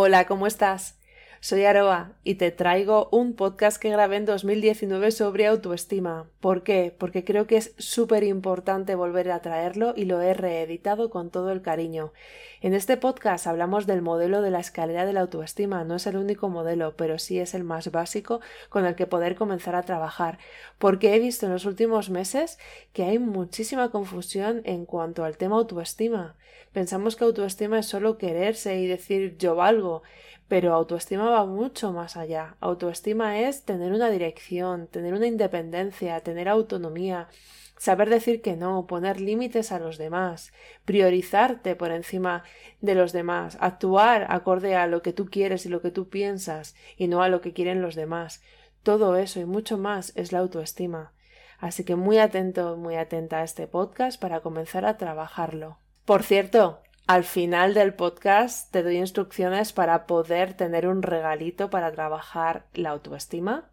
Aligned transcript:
Hola, 0.00 0.28
¿cómo 0.28 0.46
estás? 0.46 0.96
Soy 1.40 1.64
Aroa 1.64 2.12
y 2.22 2.36
te 2.36 2.52
traigo 2.52 3.08
un 3.10 3.34
podcast 3.34 3.82
que 3.82 3.90
grabé 3.90 4.14
en 4.14 4.26
2019 4.26 5.10
sobre 5.10 5.48
autoestima. 5.48 6.30
¿Por 6.38 6.62
qué? 6.62 6.94
Porque 6.96 7.24
creo 7.24 7.48
que 7.48 7.56
es 7.56 7.74
súper 7.78 8.22
importante 8.22 8.94
volver 8.94 9.28
a 9.32 9.42
traerlo 9.42 9.94
y 9.96 10.04
lo 10.04 10.20
he 10.22 10.34
reeditado 10.34 11.10
con 11.10 11.30
todo 11.30 11.50
el 11.50 11.62
cariño. 11.62 12.12
En 12.60 12.74
este 12.74 12.96
podcast 12.96 13.48
hablamos 13.48 13.88
del 13.88 14.00
modelo 14.00 14.40
de 14.40 14.52
la 14.52 14.60
escalera 14.60 15.04
de 15.04 15.14
la 15.14 15.22
autoestima. 15.22 15.82
No 15.82 15.96
es 15.96 16.06
el 16.06 16.16
único 16.16 16.48
modelo, 16.48 16.94
pero 16.96 17.18
sí 17.18 17.40
es 17.40 17.52
el 17.54 17.64
más 17.64 17.90
básico 17.90 18.40
con 18.68 18.86
el 18.86 18.94
que 18.94 19.08
poder 19.08 19.34
comenzar 19.34 19.74
a 19.74 19.82
trabajar. 19.82 20.38
Porque 20.78 21.16
he 21.16 21.18
visto 21.18 21.46
en 21.46 21.52
los 21.52 21.64
últimos 21.64 22.08
meses 22.08 22.60
que 22.92 23.02
hay 23.02 23.18
muchísima 23.18 23.90
confusión 23.90 24.62
en 24.64 24.86
cuanto 24.86 25.24
al 25.24 25.36
tema 25.36 25.56
autoestima. 25.56 26.36
Pensamos 26.72 27.16
que 27.16 27.24
autoestima 27.24 27.78
es 27.78 27.86
solo 27.86 28.18
quererse 28.18 28.78
y 28.78 28.86
decir 28.86 29.36
yo 29.38 29.54
valgo. 29.54 30.02
Pero 30.48 30.72
autoestima 30.72 31.28
va 31.28 31.44
mucho 31.44 31.92
más 31.92 32.16
allá. 32.16 32.56
Autoestima 32.60 33.38
es 33.40 33.64
tener 33.64 33.92
una 33.92 34.10
dirección, 34.10 34.86
tener 34.86 35.12
una 35.12 35.26
independencia, 35.26 36.20
tener 36.20 36.48
autonomía, 36.48 37.28
saber 37.76 38.08
decir 38.08 38.40
que 38.40 38.56
no, 38.56 38.86
poner 38.86 39.20
límites 39.20 39.72
a 39.72 39.78
los 39.78 39.98
demás, 39.98 40.52
priorizarte 40.84 41.76
por 41.76 41.90
encima 41.90 42.44
de 42.80 42.94
los 42.94 43.12
demás, 43.12 43.58
actuar 43.60 44.26
acorde 44.30 44.74
a 44.74 44.86
lo 44.86 45.02
que 45.02 45.12
tú 45.12 45.26
quieres 45.26 45.66
y 45.66 45.68
lo 45.68 45.82
que 45.82 45.90
tú 45.90 46.08
piensas 46.08 46.74
y 46.96 47.08
no 47.08 47.22
a 47.22 47.28
lo 47.28 47.40
que 47.40 47.52
quieren 47.52 47.82
los 47.82 47.94
demás. 47.94 48.42
Todo 48.82 49.16
eso 49.16 49.40
y 49.40 49.44
mucho 49.44 49.76
más 49.76 50.12
es 50.16 50.32
la 50.32 50.38
autoestima. 50.38 51.12
Así 51.58 51.84
que 51.84 51.96
muy 51.96 52.18
atento, 52.18 52.76
muy 52.76 52.96
atenta 52.96 53.38
a 53.38 53.44
este 53.44 53.66
podcast 53.66 54.20
para 54.20 54.40
comenzar 54.40 54.84
a 54.84 54.96
trabajarlo. 54.96 55.78
Por 56.08 56.22
cierto, 56.22 56.80
al 57.06 57.22
final 57.22 57.74
del 57.74 57.92
podcast 57.92 58.72
te 58.72 58.82
doy 58.82 58.96
instrucciones 58.96 59.74
para 59.74 60.06
poder 60.06 60.54
tener 60.54 60.88
un 60.88 61.02
regalito 61.02 61.68
para 61.68 61.92
trabajar 61.92 62.64
la 62.72 62.88
autoestima. 62.88 63.68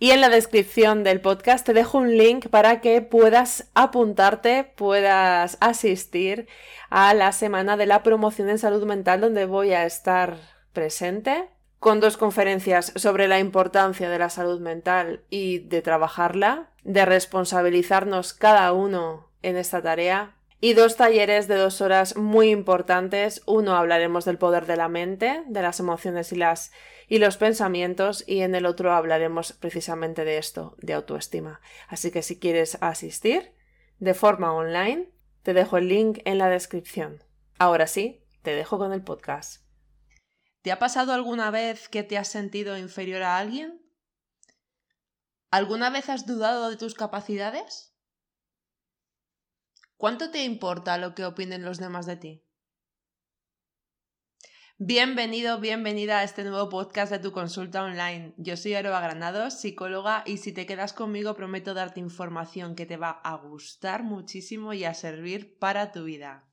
Y 0.00 0.10
en 0.10 0.20
la 0.20 0.30
descripción 0.30 1.04
del 1.04 1.20
podcast 1.20 1.64
te 1.64 1.72
dejo 1.72 1.98
un 1.98 2.18
link 2.18 2.48
para 2.48 2.80
que 2.80 3.00
puedas 3.02 3.70
apuntarte, 3.74 4.64
puedas 4.64 5.56
asistir 5.60 6.48
a 6.90 7.14
la 7.14 7.30
semana 7.30 7.76
de 7.76 7.86
la 7.86 8.02
promoción 8.02 8.48
en 8.48 8.58
salud 8.58 8.84
mental 8.84 9.20
donde 9.20 9.46
voy 9.46 9.74
a 9.74 9.86
estar 9.86 10.38
presente 10.72 11.50
con 11.78 12.00
dos 12.00 12.16
conferencias 12.16 12.92
sobre 12.96 13.28
la 13.28 13.38
importancia 13.38 14.10
de 14.10 14.18
la 14.18 14.28
salud 14.28 14.58
mental 14.58 15.22
y 15.30 15.60
de 15.60 15.82
trabajarla, 15.82 16.70
de 16.82 17.04
responsabilizarnos 17.04 18.34
cada 18.34 18.72
uno 18.72 19.28
en 19.42 19.56
esta 19.56 19.80
tarea 19.82 20.33
y 20.60 20.72
dos 20.74 20.96
talleres 20.96 21.48
de 21.48 21.56
dos 21.56 21.80
horas 21.80 22.16
muy 22.16 22.50
importantes. 22.50 23.42
Uno 23.46 23.76
hablaremos 23.76 24.24
del 24.24 24.38
poder 24.38 24.66
de 24.66 24.76
la 24.76 24.88
mente, 24.88 25.42
de 25.46 25.62
las 25.62 25.80
emociones 25.80 26.32
y, 26.32 26.36
las, 26.36 26.72
y 27.08 27.18
los 27.18 27.36
pensamientos, 27.36 28.24
y 28.26 28.40
en 28.40 28.54
el 28.54 28.66
otro 28.66 28.92
hablaremos 28.92 29.52
precisamente 29.52 30.24
de 30.24 30.38
esto, 30.38 30.76
de 30.78 30.94
autoestima. 30.94 31.60
Así 31.88 32.10
que 32.10 32.22
si 32.22 32.38
quieres 32.38 32.78
asistir 32.80 33.52
de 33.98 34.14
forma 34.14 34.52
online, 34.52 35.10
te 35.42 35.52
dejo 35.52 35.76
el 35.76 35.88
link 35.88 36.20
en 36.24 36.38
la 36.38 36.48
descripción. 36.48 37.22
Ahora 37.58 37.86
sí, 37.86 38.24
te 38.42 38.54
dejo 38.54 38.78
con 38.78 38.92
el 38.92 39.02
podcast. 39.02 39.62
¿Te 40.62 40.72
ha 40.72 40.78
pasado 40.78 41.12
alguna 41.12 41.50
vez 41.50 41.88
que 41.88 42.02
te 42.02 42.16
has 42.16 42.28
sentido 42.28 42.78
inferior 42.78 43.22
a 43.22 43.36
alguien? 43.36 43.82
¿Alguna 45.50 45.90
vez 45.90 46.08
has 46.08 46.26
dudado 46.26 46.70
de 46.70 46.76
tus 46.76 46.94
capacidades? 46.94 47.93
¿Cuánto 50.04 50.30
te 50.30 50.44
importa 50.44 50.98
lo 50.98 51.14
que 51.14 51.24
opinen 51.24 51.64
los 51.64 51.78
demás 51.78 52.04
de 52.04 52.16
ti? 52.16 52.44
Bienvenido, 54.76 55.60
bienvenida 55.60 56.18
a 56.18 56.24
este 56.24 56.44
nuevo 56.44 56.68
podcast 56.68 57.10
de 57.10 57.20
tu 57.20 57.32
consulta 57.32 57.82
online. 57.82 58.34
Yo 58.36 58.58
soy 58.58 58.74
Aroa 58.74 59.00
Granados, 59.00 59.54
psicóloga, 59.54 60.22
y 60.26 60.36
si 60.36 60.52
te 60.52 60.66
quedas 60.66 60.92
conmigo 60.92 61.34
prometo 61.34 61.72
darte 61.72 62.00
información 62.00 62.74
que 62.74 62.84
te 62.84 62.98
va 62.98 63.12
a 63.12 63.34
gustar 63.36 64.02
muchísimo 64.02 64.74
y 64.74 64.84
a 64.84 64.92
servir 64.92 65.58
para 65.58 65.90
tu 65.90 66.04
vida. 66.04 66.44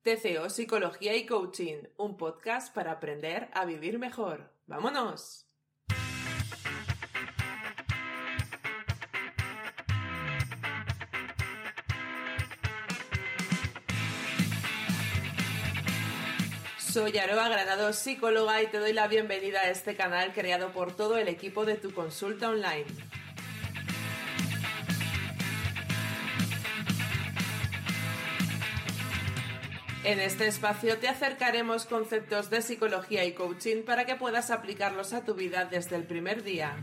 TCO 0.00 0.48
Psicología 0.48 1.14
y 1.14 1.26
Coaching, 1.26 1.82
un 1.98 2.16
podcast 2.16 2.74
para 2.74 2.92
aprender 2.92 3.50
a 3.52 3.66
vivir 3.66 3.98
mejor. 3.98 4.54
¡Vámonos! 4.66 5.43
Soy 16.94 17.18
Aroa 17.18 17.48
Granado, 17.48 17.92
psicóloga, 17.92 18.62
y 18.62 18.68
te 18.68 18.78
doy 18.78 18.92
la 18.92 19.08
bienvenida 19.08 19.62
a 19.62 19.68
este 19.68 19.96
canal 19.96 20.32
creado 20.32 20.70
por 20.70 20.94
todo 20.94 21.18
el 21.18 21.26
equipo 21.26 21.64
de 21.64 21.74
tu 21.74 21.92
consulta 21.92 22.50
online. 22.50 22.84
En 30.04 30.20
este 30.20 30.46
espacio 30.46 30.96
te 30.98 31.08
acercaremos 31.08 31.86
conceptos 31.86 32.48
de 32.48 32.62
psicología 32.62 33.24
y 33.24 33.32
coaching 33.32 33.82
para 33.82 34.06
que 34.06 34.14
puedas 34.14 34.52
aplicarlos 34.52 35.14
a 35.14 35.24
tu 35.24 35.34
vida 35.34 35.64
desde 35.64 35.96
el 35.96 36.04
primer 36.04 36.44
día. 36.44 36.76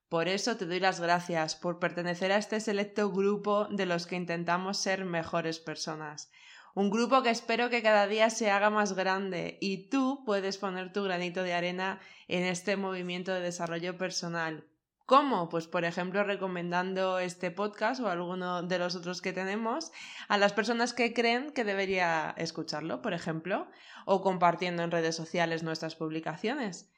Por 0.09 0.29
eso 0.29 0.57
te 0.57 0.67
doy 0.67 0.79
las 0.79 1.01
gracias 1.01 1.57
por 1.57 1.81
pertenecer 1.81 2.31
a 2.31 2.37
este 2.37 2.61
selecto 2.61 3.11
grupo 3.11 3.67
de 3.71 3.87
los 3.87 4.07
que 4.07 4.15
intentamos 4.15 4.77
ser 4.79 5.05
mejores 5.05 5.59
personas. 5.59 6.31
Un 6.75 6.91
grupo 6.91 7.23
que 7.23 7.31
espero 7.31 7.71
que 7.71 7.83
cada 7.83 8.07
día 8.07 8.31
se 8.31 8.51
haga 8.51 8.71
más 8.71 8.93
grande 8.93 9.59
y 9.61 9.89
tú 9.89 10.23
puedes 10.25 10.59
poner 10.59 10.93
tu 10.93 11.03
granito 11.03 11.43
de 11.43 11.55
arena 11.55 11.99
en 12.29 12.45
este 12.45 12.77
movimiento 12.77 13.33
de 13.33 13.41
desarrollo 13.41 13.97
personal. 13.99 14.65
¿Cómo? 15.07 15.49
Pues 15.49 15.67
por 15.67 15.85
ejemplo 15.85 16.23
recomendando 16.23 17.19
este 17.19 17.51
podcast 17.51 18.01
o 18.01 18.09
alguno 18.09 18.63
de 18.63 18.79
los 18.79 18.95
otros 18.95 19.23
que 19.23 19.33
tenemos 19.33 19.91
a 20.29 20.39
las 20.39 20.53
personas 20.53 20.93
que 20.93 21.15
creen 21.15 21.51
que 21.51 21.65
debería 21.65 22.35
escucharlo, 22.37 23.03
por 23.03 23.13
ejemplo, 23.13 23.67
o 24.05 24.21
compartiendo 24.21 24.85
en 24.85 24.91
redes 24.93 25.17
sociales 25.17 25.65
nuestras 25.65 25.97
publicaciones. 25.97 26.91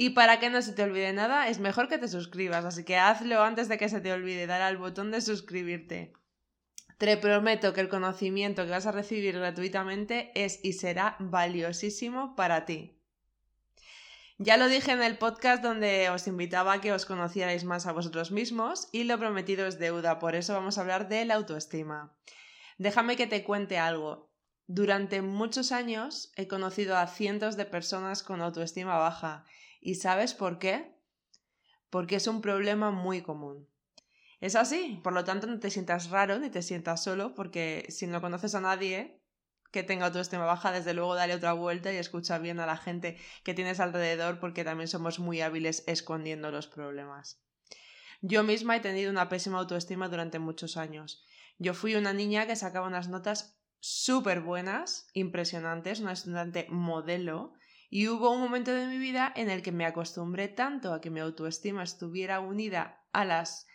Y 0.00 0.10
para 0.10 0.38
que 0.38 0.48
no 0.48 0.62
se 0.62 0.74
te 0.74 0.84
olvide 0.84 1.12
nada, 1.12 1.48
es 1.48 1.58
mejor 1.58 1.88
que 1.88 1.98
te 1.98 2.06
suscribas, 2.06 2.64
así 2.64 2.84
que 2.84 2.96
hazlo 2.96 3.42
antes 3.42 3.66
de 3.66 3.78
que 3.78 3.88
se 3.88 4.00
te 4.00 4.12
olvide, 4.12 4.46
dar 4.46 4.62
al 4.62 4.76
botón 4.76 5.10
de 5.10 5.20
suscribirte. 5.20 6.12
Te 6.98 7.16
prometo 7.16 7.72
que 7.72 7.80
el 7.80 7.88
conocimiento 7.88 8.64
que 8.64 8.70
vas 8.70 8.86
a 8.86 8.92
recibir 8.92 9.36
gratuitamente 9.36 10.30
es 10.36 10.60
y 10.62 10.74
será 10.74 11.16
valiosísimo 11.18 12.36
para 12.36 12.64
ti. 12.64 12.96
Ya 14.38 14.56
lo 14.56 14.68
dije 14.68 14.92
en 14.92 15.02
el 15.02 15.18
podcast 15.18 15.64
donde 15.64 16.10
os 16.10 16.28
invitaba 16.28 16.74
a 16.74 16.80
que 16.80 16.92
os 16.92 17.04
conocierais 17.04 17.64
más 17.64 17.86
a 17.86 17.92
vosotros 17.92 18.30
mismos 18.30 18.88
y 18.92 19.02
lo 19.02 19.18
prometido 19.18 19.66
es 19.66 19.80
deuda, 19.80 20.20
por 20.20 20.36
eso 20.36 20.54
vamos 20.54 20.78
a 20.78 20.82
hablar 20.82 21.08
de 21.08 21.24
la 21.24 21.34
autoestima. 21.34 22.16
Déjame 22.78 23.16
que 23.16 23.26
te 23.26 23.42
cuente 23.42 23.78
algo. 23.78 24.30
Durante 24.68 25.22
muchos 25.22 25.72
años 25.72 26.32
he 26.36 26.46
conocido 26.46 26.96
a 26.96 27.08
cientos 27.08 27.56
de 27.56 27.64
personas 27.64 28.22
con 28.22 28.42
autoestima 28.42 28.96
baja 28.96 29.44
¿Y 29.80 29.96
sabes 29.96 30.34
por 30.34 30.58
qué? 30.58 30.94
Porque 31.90 32.16
es 32.16 32.26
un 32.26 32.40
problema 32.40 32.90
muy 32.90 33.22
común. 33.22 33.68
Es 34.40 34.54
así, 34.54 35.00
por 35.02 35.12
lo 35.12 35.24
tanto 35.24 35.46
no 35.46 35.58
te 35.58 35.70
sientas 35.70 36.10
raro 36.10 36.38
ni 36.38 36.50
te 36.50 36.62
sientas 36.62 37.02
solo, 37.02 37.34
porque 37.34 37.86
si 37.88 38.06
no 38.06 38.20
conoces 38.20 38.54
a 38.54 38.60
nadie 38.60 39.20
que 39.72 39.82
tenga 39.82 40.06
autoestima 40.06 40.44
baja, 40.44 40.72
desde 40.72 40.94
luego 40.94 41.14
dale 41.14 41.34
otra 41.34 41.52
vuelta 41.52 41.92
y 41.92 41.96
escucha 41.96 42.38
bien 42.38 42.60
a 42.60 42.66
la 42.66 42.76
gente 42.76 43.18
que 43.42 43.54
tienes 43.54 43.80
alrededor 43.80 44.38
porque 44.38 44.64
también 44.64 44.88
somos 44.88 45.18
muy 45.18 45.40
hábiles 45.40 45.84
escondiendo 45.86 46.50
los 46.50 46.68
problemas. 46.68 47.42
Yo 48.20 48.42
misma 48.42 48.76
he 48.76 48.80
tenido 48.80 49.10
una 49.10 49.28
pésima 49.28 49.58
autoestima 49.58 50.08
durante 50.08 50.38
muchos 50.38 50.76
años. 50.76 51.24
Yo 51.58 51.74
fui 51.74 51.94
una 51.96 52.12
niña 52.12 52.46
que 52.46 52.56
sacaba 52.56 52.86
unas 52.86 53.08
notas 53.08 53.60
súper 53.80 54.40
buenas, 54.40 55.08
impresionantes, 55.12 56.00
una 56.00 56.12
estudiante 56.12 56.66
modelo, 56.70 57.52
y 57.90 58.08
hubo 58.08 58.30
un 58.30 58.40
momento 58.40 58.72
de 58.72 58.86
mi 58.86 58.98
vida 58.98 59.32
en 59.34 59.50
el 59.50 59.62
que 59.62 59.72
me 59.72 59.86
acostumbré 59.86 60.48
tanto 60.48 60.92
a 60.92 61.00
que 61.00 61.10
mi 61.10 61.20
autoestima 61.20 61.82
estuviera 61.82 62.40
unida 62.40 63.04
a 63.12 63.24
las 63.24 63.66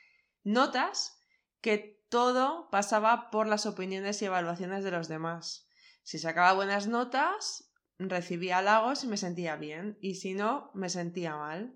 notas 0.44 1.24
que 1.62 2.04
todo 2.10 2.69
pasaba 2.69 3.31
por 3.31 3.48
las 3.48 3.65
opiniones 3.65 4.21
y 4.21 4.25
evaluaciones 4.25 4.83
de 4.83 4.92
los 4.92 5.07
demás. 5.07 5.68
Si 6.04 6.19
sacaba 6.19 6.54
buenas 6.54 6.88
notas, 6.88 7.71
recibía 7.98 8.60
halagos 8.60 9.04
y 9.04 9.07
me 9.07 9.18
sentía 9.18 9.56
bien, 9.56 9.98
y 10.01 10.15
si 10.15 10.33
no, 10.33 10.69
me 10.74 10.89
sentía 10.89 11.36
mal. 11.36 11.74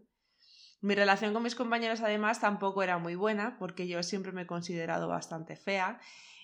Mi 0.79 0.93
relación 0.93 1.33
con 1.33 1.41
mis 1.41 1.55
compañeros 1.55 2.01
además 2.01 2.39
tampoco 2.39 2.83
era 2.83 2.99
muy 2.99 3.15
buena, 3.15 3.57
porque 3.57 3.87
yo 3.87 4.03
siempre 4.03 4.31
me 4.31 4.43
he 4.43 4.47
considerado 4.47 5.07
bastante 5.07 5.55
fea 5.55 5.99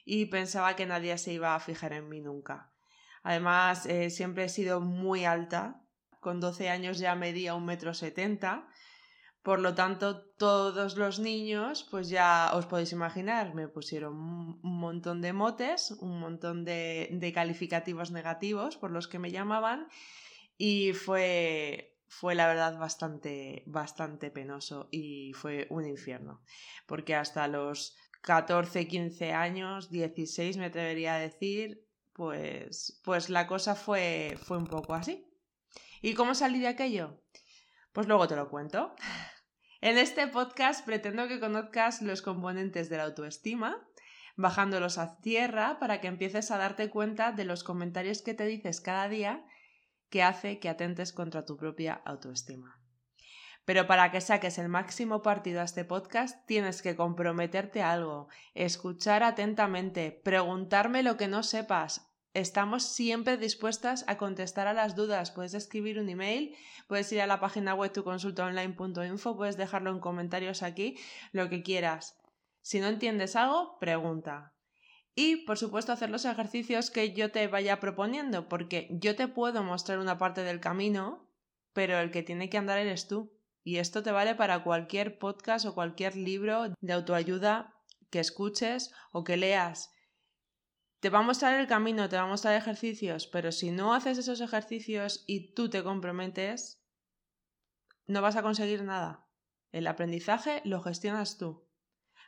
y 0.06 0.26
pensaba 0.26 0.76
que 0.76 0.86
nadie 0.86 1.18
se 1.18 1.34
iba 1.34 1.54
a 1.54 1.60
fijar 1.60 1.94
en 1.94 2.10
mí 2.10 2.20
nunca. 2.20 2.74
Además, 3.22 3.86
eh, 3.86 4.10
siempre 4.10 4.46
he 4.46 4.50
sido 4.50 4.82
muy 4.82 5.26
alta. 5.26 5.83
Con 6.24 6.40
12 6.40 6.70
años 6.70 6.98
ya 6.98 7.14
medía 7.14 7.54
un 7.54 7.66
metro 7.66 7.94
setenta 7.94 8.68
por 9.44 9.60
lo 9.60 9.76
tanto, 9.76 10.24
todos 10.38 10.96
los 10.96 11.20
niños, 11.20 11.86
pues 11.92 12.08
ya 12.08 12.52
os 12.54 12.66
podéis 12.66 12.94
imaginar, 12.94 13.54
me 13.54 13.68
pusieron 13.68 14.14
un 14.16 14.80
montón 14.80 15.20
de 15.22 15.34
motes, 15.34 15.92
un 16.00 16.18
montón 16.18 16.64
de, 16.64 17.32
calificativos 17.36 18.12
negativos 18.12 18.78
por 18.78 18.90
los 18.90 19.10
que 19.10 19.20
me 19.20 19.32
llamaban 19.32 19.90
y 20.58 20.94
fue, 20.94 21.98
fue 22.08 22.36
la 22.36 22.48
verdad 22.48 22.80
bastante, 22.80 23.64
bastante 23.66 24.32
penoso 24.32 24.88
y 24.92 25.34
fue 25.34 25.68
un 25.70 25.86
infierno, 25.86 26.42
porque 26.88 27.14
hasta 27.14 27.50
los 27.50 27.98
14, 28.22 28.88
15 28.88 29.34
años, 29.34 29.90
16 29.90 30.56
me 30.56 30.68
atrevería 30.68 31.16
a 31.16 31.20
decir, 31.20 31.86
pues, 32.14 33.02
pues 33.04 33.30
la 33.30 33.46
cosa 33.46 33.76
fue, 33.76 34.38
fue 34.42 34.58
un 34.58 34.68
poco 34.68 34.94
así. 34.94 35.33
¿Y 36.04 36.16
cómo 36.16 36.36
salí 36.36 36.60
de 36.60 36.68
aquello? 36.68 37.24
Pues 37.94 38.08
luego 38.08 38.28
te 38.28 38.36
lo 38.36 38.50
cuento. 38.50 38.94
En 39.80 39.98
este 39.98 40.28
podcast 40.28 40.86
pretendo 40.86 41.30
que 41.30 41.40
conozcas 41.40 42.02
los 42.02 42.22
componentes 42.22 42.90
de 42.90 42.98
la 42.98 43.04
autoestima, 43.04 43.88
bajándolos 44.36 44.98
a 44.98 45.22
tierra 45.22 45.80
para 45.80 46.02
que 46.02 46.08
empieces 46.08 46.52
a 46.52 46.58
darte 46.58 46.90
cuenta 46.90 47.32
de 47.32 47.46
los 47.46 47.64
comentarios 47.64 48.22
que 48.22 48.34
te 48.34 48.46
dices 48.46 48.82
cada 48.82 49.08
día 49.08 49.46
que 50.10 50.24
hace 50.24 50.60
que 50.60 50.68
atentes 50.68 51.14
contra 51.14 51.46
tu 51.46 51.56
propia 51.56 51.94
autoestima. 52.04 52.82
Pero 53.64 53.88
para 53.88 54.12
que 54.12 54.20
saques 54.20 54.58
el 54.58 54.68
máximo 54.68 55.22
partido 55.22 55.62
a 55.62 55.64
este 55.64 55.86
podcast 55.86 56.46
tienes 56.46 56.82
que 56.82 56.98
comprometerte 56.98 57.82
a 57.82 57.94
algo, 57.94 58.28
escuchar 58.56 59.24
atentamente, 59.24 60.12
preguntarme 60.12 61.02
lo 61.02 61.16
que 61.16 61.30
no 61.30 61.44
sepas, 61.44 62.13
estamos 62.34 62.84
siempre 62.84 63.38
dispuestas 63.38 64.06
a 64.08 64.18
contestar 64.18 64.68
a 64.68 64.74
las 64.74 64.96
dudas. 64.96 65.32
Puedes 65.32 65.54
escribir 65.54 66.00
un 66.00 66.10
email, 66.10 66.56
puedes 66.88 67.12
ir 67.12 67.22
a 67.22 67.28
la 67.28 67.40
página 67.40 67.76
web 67.76 67.92
tuconsultaonline.info, 67.92 69.38
puedes 69.38 69.58
dejarlo 69.58 69.92
en 69.92 70.00
comentarios 70.00 70.64
aquí, 70.64 70.98
lo 71.32 71.50
que 71.50 71.64
quieras. 71.64 72.20
Si 72.62 72.80
no 72.80 72.88
entiendes 72.88 73.36
algo, 73.36 73.78
pregunta. 73.80 74.54
Y, 75.16 75.46
por 75.46 75.58
supuesto, 75.58 75.92
hacer 75.92 76.10
los 76.10 76.26
ejercicios 76.26 76.90
que 76.90 77.14
yo 77.14 77.32
te 77.32 77.48
vaya 77.48 77.80
proponiendo, 77.80 78.50
porque 78.50 78.88
yo 78.92 79.16
te 79.16 79.28
puedo 79.28 79.62
mostrar 79.64 80.00
una 80.00 80.18
parte 80.18 80.42
del 80.42 80.60
camino, 80.60 81.30
pero 81.74 82.00
el 82.00 82.10
que 82.10 82.24
tiene 82.24 82.50
que 82.50 82.58
andar 82.58 82.80
eres 82.80 83.08
tú. 83.08 83.32
Y 83.64 83.78
esto 83.78 84.02
te 84.02 84.12
vale 84.12 84.34
para 84.36 84.64
cualquier 84.64 85.20
podcast 85.20 85.66
o 85.66 85.76
cualquier 85.76 86.16
libro 86.16 86.74
de 86.82 86.94
autoayuda 86.94 87.76
que 88.10 88.20
escuches 88.20 88.92
o 89.12 89.24
que 89.24 89.38
leas 89.38 89.93
te 91.04 91.10
va 91.10 91.20
a 91.20 91.22
mostrar 91.22 91.60
el 91.60 91.68
camino, 91.68 92.08
te 92.08 92.16
va 92.16 92.22
a 92.22 92.28
mostrar 92.28 92.56
ejercicios, 92.56 93.28
pero 93.28 93.52
si 93.52 93.72
no 93.72 93.94
haces 93.94 94.18
esos 94.18 94.40
ejercicios 94.40 95.26
y 95.28 95.54
tú 95.54 95.70
te 95.70 95.84
comprometes, 95.84 96.82
no 98.08 98.22
vas 98.22 98.38
a 98.38 98.42
conseguir 98.42 98.84
nada. 98.84 99.28
El 99.74 99.88
aprendizaje 99.88 100.62
lo 100.64 100.82
gestionas 100.82 101.38
tú. 101.38 101.68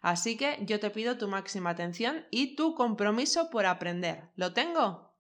Así 0.02 0.36
que 0.36 0.58
yo 0.66 0.82
te 0.82 0.90
pido 0.90 1.18
tu 1.18 1.30
máxima 1.30 1.70
atención 1.70 2.26
y 2.32 2.58
tu 2.58 2.76
compromiso 2.76 3.50
por 3.50 3.66
aprender. 3.66 4.32
¿Lo 4.36 4.52
tengo? 4.52 5.18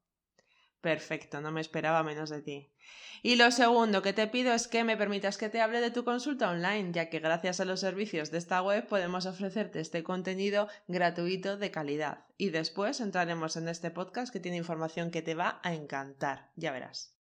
Perfecto, 0.81 1.39
no 1.39 1.53
me 1.53 1.61
esperaba 1.61 2.03
menos 2.03 2.29
de 2.29 2.41
ti. 2.41 2.74
Y 3.23 3.37
lo 3.37 3.49
segundo 3.49 4.03
que 4.03 4.13
te 4.13 4.27
pido 4.27 4.53
es 4.53 4.67
que 4.67 4.83
me 4.83 4.97
permitas 4.97 5.37
que 5.37 5.49
te 5.49 5.59
hable 5.59 5.81
de 5.81 5.89
tu 5.89 6.03
consulta 6.03 6.49
online, 6.49 6.91
ya 6.91 7.09
que 7.09 7.19
gracias 7.19 7.59
a 7.59 7.65
los 7.65 7.79
servicios 7.79 8.29
de 8.29 8.37
esta 8.37 8.61
web 8.61 8.87
podemos 8.87 9.25
ofrecerte 9.25 9.79
este 9.79 10.03
contenido 10.03 10.67
gratuito 10.87 11.57
de 11.57 11.71
calidad. 11.71 12.25
Y 12.37 12.51
después 12.51 13.01
entraremos 13.01 13.57
en 13.57 13.67
este 13.67 13.89
podcast 13.89 14.31
que 14.31 14.39
tiene 14.39 14.57
información 14.57 15.09
que 15.09 15.23
te 15.23 15.33
va 15.33 15.59
a 15.63 15.73
encantar, 15.73 16.51
ya 16.55 16.71
verás. 16.71 17.15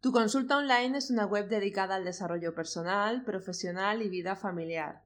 Tu 0.00 0.12
consulta 0.12 0.58
online 0.58 0.98
es 0.98 1.10
una 1.10 1.26
web 1.26 1.48
dedicada 1.48 1.96
al 1.96 2.04
desarrollo 2.04 2.54
personal, 2.54 3.24
profesional 3.24 4.02
y 4.02 4.08
vida 4.08 4.36
familiar. 4.36 5.02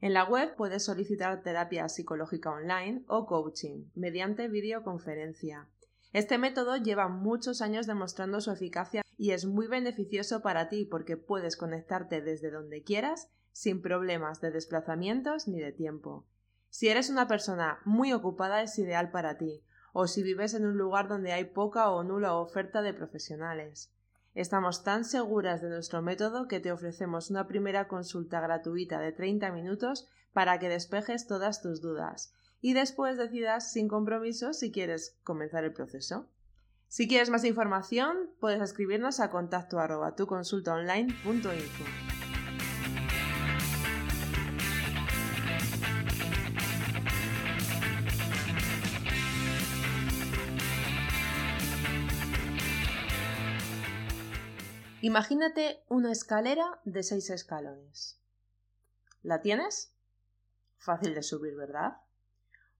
En 0.00 0.12
la 0.12 0.24
web 0.24 0.54
puedes 0.56 0.84
solicitar 0.84 1.42
terapia 1.42 1.88
psicológica 1.88 2.50
online 2.50 3.04
o 3.06 3.26
coaching 3.26 3.84
mediante 3.94 4.48
videoconferencia. 4.48 5.66
Este 6.14 6.38
método 6.38 6.76
lleva 6.76 7.08
muchos 7.08 7.60
años 7.60 7.88
demostrando 7.88 8.40
su 8.40 8.52
eficacia 8.52 9.02
y 9.18 9.32
es 9.32 9.46
muy 9.46 9.66
beneficioso 9.66 10.42
para 10.42 10.68
ti 10.68 10.84
porque 10.84 11.16
puedes 11.16 11.56
conectarte 11.56 12.22
desde 12.22 12.52
donde 12.52 12.84
quieras 12.84 13.32
sin 13.50 13.82
problemas 13.82 14.40
de 14.40 14.52
desplazamientos 14.52 15.48
ni 15.48 15.58
de 15.58 15.72
tiempo. 15.72 16.24
Si 16.70 16.88
eres 16.88 17.10
una 17.10 17.26
persona 17.26 17.80
muy 17.84 18.12
ocupada 18.12 18.62
es 18.62 18.78
ideal 18.78 19.10
para 19.10 19.38
ti, 19.38 19.64
o 19.92 20.06
si 20.06 20.22
vives 20.22 20.54
en 20.54 20.66
un 20.66 20.78
lugar 20.78 21.08
donde 21.08 21.32
hay 21.32 21.46
poca 21.46 21.90
o 21.90 22.04
nula 22.04 22.34
oferta 22.34 22.80
de 22.80 22.94
profesionales. 22.94 23.92
Estamos 24.36 24.84
tan 24.84 25.04
seguras 25.04 25.62
de 25.62 25.68
nuestro 25.68 26.00
método 26.00 26.46
que 26.46 26.60
te 26.60 26.70
ofrecemos 26.70 27.28
una 27.30 27.48
primera 27.48 27.88
consulta 27.88 28.40
gratuita 28.40 29.00
de 29.00 29.10
30 29.10 29.50
minutos 29.50 30.08
para 30.32 30.60
que 30.60 30.68
despejes 30.68 31.26
todas 31.26 31.60
tus 31.60 31.82
dudas 31.82 32.32
y 32.64 32.72
después 32.72 33.18
decidas 33.18 33.70
sin 33.72 33.88
compromiso 33.88 34.54
si 34.54 34.72
quieres 34.72 35.18
comenzar 35.22 35.64
el 35.64 35.74
proceso. 35.74 36.30
Si 36.88 37.06
quieres 37.06 37.28
más 37.28 37.44
información, 37.44 38.30
puedes 38.40 38.62
escribirnos 38.62 39.20
a 39.20 39.30
contacto 39.30 39.78
arroba. 39.78 40.14
Imagínate 55.02 55.84
una 55.90 56.12
escalera 56.12 56.80
de 56.86 57.02
seis 57.02 57.28
escalones. 57.28 58.18
¿La 59.22 59.42
tienes? 59.42 59.92
Fácil 60.78 61.14
de 61.14 61.22
subir, 61.22 61.54
¿verdad? 61.56 61.98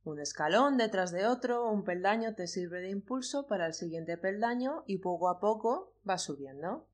Un 0.05 0.21
escalón 0.21 0.77
detrás 0.77 1.13
de 1.13 1.27
otro, 1.27 1.71
un 1.71 1.83
peldaño 1.83 2.35
te 2.35 2.47
sirve 2.47 2.83
de 2.83 2.91
impulso 2.91 3.47
para 3.47 3.67
el 3.67 3.73
siguiente 3.73 4.19
peldaño 4.19 4.85
y 4.87 4.99
poco 4.99 5.31
a 5.31 5.41
poco 5.41 5.95
va 6.09 6.19
subiendo. 6.19 6.87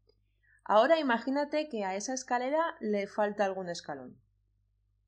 Ahora 0.63 1.01
imagínate 1.01 1.69
que 1.69 1.85
a 1.85 1.97
esa 1.97 2.15
escalera 2.15 2.77
le 2.79 3.09
falta 3.09 3.45
algún 3.45 3.69
escalón. 3.69 4.17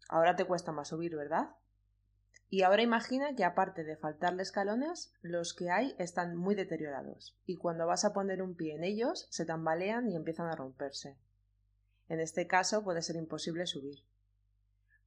Ahora 0.09 0.35
te 0.35 0.45
cuesta 0.45 0.73
más 0.73 0.89
subir, 0.89 1.15
¿verdad? 1.15 1.51
Y 2.51 2.65
ahora 2.65 2.83
imagina 2.83 3.37
que 3.37 3.45
aparte 3.45 3.85
de 3.85 3.97
faltarle 3.97 4.43
escalones, 4.43 5.15
los 5.23 5.55
que 5.55 5.71
hay 5.71 5.95
están 5.99 6.35
muy 6.37 6.57
deteriorados 6.57 7.39
y 7.47 7.57
cuando 7.57 7.87
vas 7.87 8.05
a 8.05 8.13
poner 8.13 8.43
un 8.43 8.57
pie 8.57 8.75
en 8.75 8.83
ellos 8.83 9.29
se 9.31 9.47
tambalean 9.47 10.11
y 10.11 10.17
empiezan 10.17 10.49
a 10.49 10.57
romperse. 10.57 11.17
En 12.09 12.19
este 12.19 12.49
caso 12.49 12.83
puede 12.83 13.01
ser 13.01 13.15
imposible 13.15 13.65
subir. 13.67 14.01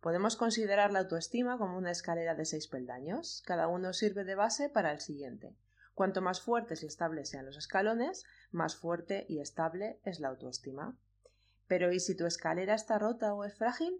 Podemos 0.05 0.35
considerar 0.35 0.91
la 0.91 0.99
autoestima 0.99 1.57
como 1.57 1.79
una 1.79 1.89
escalera 1.89 2.35
de 2.35 2.45
seis 2.45 2.67
peldaños. 2.67 3.41
Cada 3.43 3.67
uno 3.67 3.91
sirve 3.91 4.23
de 4.23 4.35
base 4.35 4.69
para 4.69 4.91
el 4.91 4.99
siguiente. 4.99 5.55
Cuanto 5.95 6.21
más 6.21 6.41
fuertes 6.41 6.83
y 6.83 6.85
estables 6.85 7.29
sean 7.29 7.47
los 7.47 7.57
escalones, 7.57 8.23
más 8.51 8.75
fuerte 8.75 9.25
y 9.27 9.39
estable 9.39 9.99
es 10.03 10.19
la 10.19 10.27
autoestima. 10.27 10.95
Pero 11.65 11.91
¿y 11.91 11.99
si 11.99 12.15
tu 12.15 12.27
escalera 12.27 12.75
está 12.75 12.99
rota 12.99 13.33
o 13.33 13.45
es 13.45 13.55
frágil? 13.55 13.99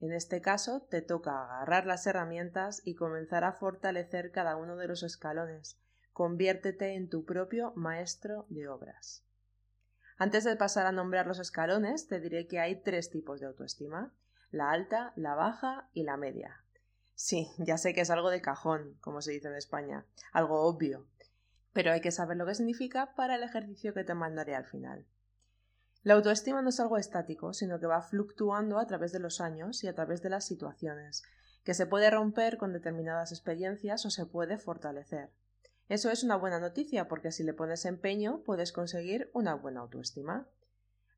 En 0.00 0.12
este 0.12 0.42
caso, 0.42 0.82
te 0.90 1.00
toca 1.00 1.42
agarrar 1.42 1.86
las 1.86 2.06
herramientas 2.06 2.82
y 2.84 2.94
comenzar 2.94 3.44
a 3.44 3.54
fortalecer 3.54 4.32
cada 4.32 4.56
uno 4.56 4.76
de 4.76 4.86
los 4.86 5.02
escalones. 5.02 5.78
Conviértete 6.12 6.92
en 6.92 7.08
tu 7.08 7.24
propio 7.24 7.72
maestro 7.74 8.44
de 8.50 8.68
obras. 8.68 9.24
Antes 10.18 10.44
de 10.44 10.56
pasar 10.56 10.84
a 10.84 10.92
nombrar 10.92 11.26
los 11.26 11.38
escalones, 11.38 12.06
te 12.06 12.20
diré 12.20 12.46
que 12.46 12.60
hay 12.60 12.82
tres 12.82 13.08
tipos 13.08 13.40
de 13.40 13.46
autoestima 13.46 14.12
la 14.52 14.70
alta, 14.70 15.12
la 15.16 15.34
baja 15.34 15.88
y 15.92 16.04
la 16.04 16.16
media. 16.16 16.62
Sí, 17.14 17.48
ya 17.58 17.78
sé 17.78 17.94
que 17.94 18.02
es 18.02 18.10
algo 18.10 18.30
de 18.30 18.40
cajón, 18.40 18.96
como 19.00 19.22
se 19.22 19.32
dice 19.32 19.48
en 19.48 19.56
España, 19.56 20.06
algo 20.32 20.60
obvio. 20.62 21.06
pero 21.72 21.90
hay 21.90 22.02
que 22.02 22.10
saber 22.10 22.36
lo 22.36 22.44
que 22.44 22.54
significa 22.54 23.14
para 23.14 23.36
el 23.36 23.42
ejercicio 23.42 23.94
que 23.94 24.04
te 24.04 24.14
mandaré 24.14 24.54
al 24.54 24.66
final. 24.66 25.06
La 26.02 26.14
autoestima 26.14 26.60
no 26.60 26.68
es 26.68 26.80
algo 26.80 26.98
estático, 26.98 27.54
sino 27.54 27.80
que 27.80 27.86
va 27.86 28.02
fluctuando 28.02 28.78
a 28.78 28.86
través 28.86 29.12
de 29.12 29.20
los 29.20 29.40
años 29.40 29.82
y 29.82 29.88
a 29.88 29.94
través 29.94 30.20
de 30.20 30.30
las 30.30 30.44
situaciones, 30.44 31.22
que 31.64 31.74
se 31.74 31.86
puede 31.86 32.10
romper 32.10 32.58
con 32.58 32.72
determinadas 32.72 33.32
experiencias 33.32 34.04
o 34.04 34.10
se 34.10 34.26
puede 34.26 34.58
fortalecer. 34.58 35.30
Eso 35.88 36.10
es 36.10 36.24
una 36.24 36.36
buena 36.36 36.58
noticia 36.58 37.08
porque 37.08 37.32
si 37.32 37.44
le 37.44 37.54
pones 37.54 37.84
empeño 37.84 38.42
puedes 38.44 38.72
conseguir 38.72 39.30
una 39.32 39.54
buena 39.54 39.80
autoestima. 39.80 40.48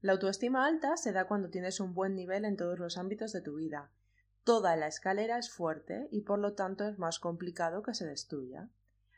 La 0.05 0.13
autoestima 0.13 0.67
alta 0.67 0.99
se 0.99 1.13
da 1.13 1.27
cuando 1.27 1.49
tienes 1.49 1.81
un 1.81 1.95
buen 1.95 2.15
nivel 2.15 2.45
en 2.45 2.59
todos 2.59 2.79
los 2.79 2.99
ámbitos 2.99 3.33
de 3.33 3.41
tu 3.41 3.55
vida. 3.55 3.91
Toda 4.45 4.77
la 4.77 4.87
escalera 4.87 5.39
es 5.39 5.51
fuerte 5.51 6.09
y 6.11 6.21
por 6.21 6.39
lo 6.39 6.53
tanto 6.53 6.87
es 6.87 6.99
más 6.99 7.19
complicado 7.19 7.83
que 7.83 7.95
se 7.95 8.05
destruya. 8.05 8.69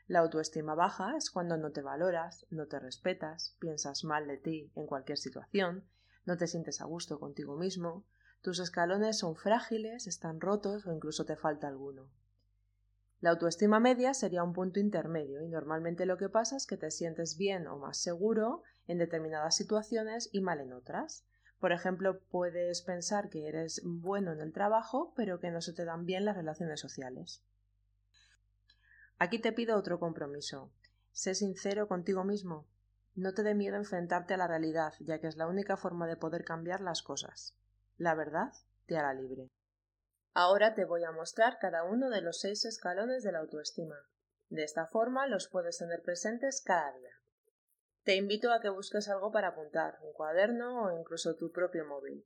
La 0.07 0.19
autoestima 0.19 0.75
baja 0.75 1.17
es 1.17 1.29
cuando 1.29 1.57
no 1.57 1.73
te 1.73 1.81
valoras, 1.81 2.45
no 2.51 2.67
te 2.67 2.79
respetas, 2.79 3.57
piensas 3.59 4.05
mal 4.05 4.27
de 4.27 4.37
ti 4.37 4.71
en 4.77 4.85
cualquier 4.85 5.17
situación, 5.17 5.83
no 6.25 6.37
te 6.37 6.47
sientes 6.47 6.79
a 6.79 6.85
gusto 6.85 7.19
contigo 7.19 7.57
mismo, 7.57 8.05
tus 8.41 8.59
escalones 8.59 9.17
son 9.17 9.35
frágiles, 9.35 10.07
están 10.07 10.39
rotos 10.39 10.87
o 10.87 10.93
incluso 10.93 11.25
te 11.25 11.35
falta 11.35 11.67
alguno. 11.67 12.07
La 13.19 13.31
autoestima 13.31 13.81
media 13.81 14.13
sería 14.13 14.41
un 14.41 14.53
punto 14.53 14.79
intermedio 14.79 15.41
y 15.41 15.49
normalmente 15.49 16.05
lo 16.05 16.15
que 16.15 16.29
pasa 16.29 16.55
es 16.55 16.65
que 16.65 16.77
te 16.77 16.91
sientes 16.91 17.35
bien 17.35 17.67
o 17.67 17.77
más 17.77 17.97
seguro 17.97 18.63
en 18.87 18.97
determinadas 18.97 19.55
situaciones 19.55 20.29
y 20.31 20.41
mal 20.41 20.59
en 20.59 20.73
otras. 20.73 21.25
Por 21.59 21.71
ejemplo, 21.71 22.19
puedes 22.29 22.81
pensar 22.81 23.29
que 23.29 23.47
eres 23.47 23.81
bueno 23.83 24.31
en 24.31 24.41
el 24.41 24.53
trabajo, 24.53 25.13
pero 25.15 25.39
que 25.39 25.51
no 25.51 25.61
se 25.61 25.73
te 25.73 25.85
dan 25.85 26.05
bien 26.05 26.25
las 26.25 26.35
relaciones 26.35 26.79
sociales. 26.79 27.43
Aquí 29.19 29.39
te 29.39 29.51
pido 29.51 29.75
otro 29.77 29.99
compromiso. 29.99 30.71
Sé 31.11 31.33
sincero 31.33 31.87
contigo 31.87 32.23
mismo. 32.23 32.67
No 33.15 33.33
te 33.33 33.41
dé 33.41 33.55
miedo 33.55 33.75
enfrentarte 33.75 34.35
a 34.35 34.37
la 34.37 34.47
realidad, 34.47 34.93
ya 34.99 35.19
que 35.19 35.27
es 35.27 35.37
la 35.37 35.47
única 35.47 35.75
forma 35.75 36.05
de 36.05 36.17
poder 36.17 36.43
cambiar 36.43 36.81
las 36.81 37.01
cosas. 37.01 37.55
La 37.97 38.13
verdad 38.13 38.53
te 38.85 38.95
hará 38.95 39.15
libre. 39.15 39.49
Ahora 40.35 40.75
te 40.75 40.85
voy 40.85 41.03
a 41.03 41.11
mostrar 41.11 41.57
cada 41.59 41.83
uno 41.83 42.11
de 42.11 42.21
los 42.21 42.39
seis 42.39 42.63
escalones 42.65 43.23
de 43.23 43.31
la 43.31 43.39
autoestima. 43.39 43.95
De 44.49 44.63
esta 44.63 44.85
forma 44.85 45.25
los 45.25 45.47
puedes 45.47 45.79
tener 45.79 46.03
presentes 46.03 46.61
cada 46.61 46.95
día. 46.95 47.16
Te 48.07 48.15
invito 48.15 48.53
a 48.53 48.61
que 48.61 48.69
busques 48.69 49.09
algo 49.09 49.33
para 49.33 49.49
apuntar, 49.49 49.99
un 50.01 50.13
cuaderno 50.13 50.85
o 50.85 50.97
incluso 50.97 51.35
tu 51.35 51.51
propio 51.51 51.85
móvil, 51.85 52.25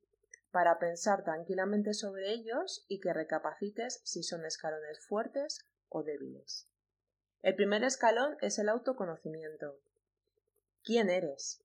para 0.51 0.77
pensar 0.77 1.23
tranquilamente 1.23 1.95
sobre 1.95 2.31
ellos 2.31 2.85
y 2.87 2.99
que 2.99 3.11
recapacites 3.11 3.99
si 4.03 4.21
son 4.21 4.45
escalones 4.45 4.99
fuertes 4.99 5.65
o 5.89 6.03
débiles. 6.03 6.69
El 7.41 7.55
primer 7.55 7.83
escalón 7.83 8.37
es 8.41 8.59
el 8.59 8.69
autoconocimiento. 8.69 9.79
¿Quién 10.83 11.09
eres? 11.09 11.63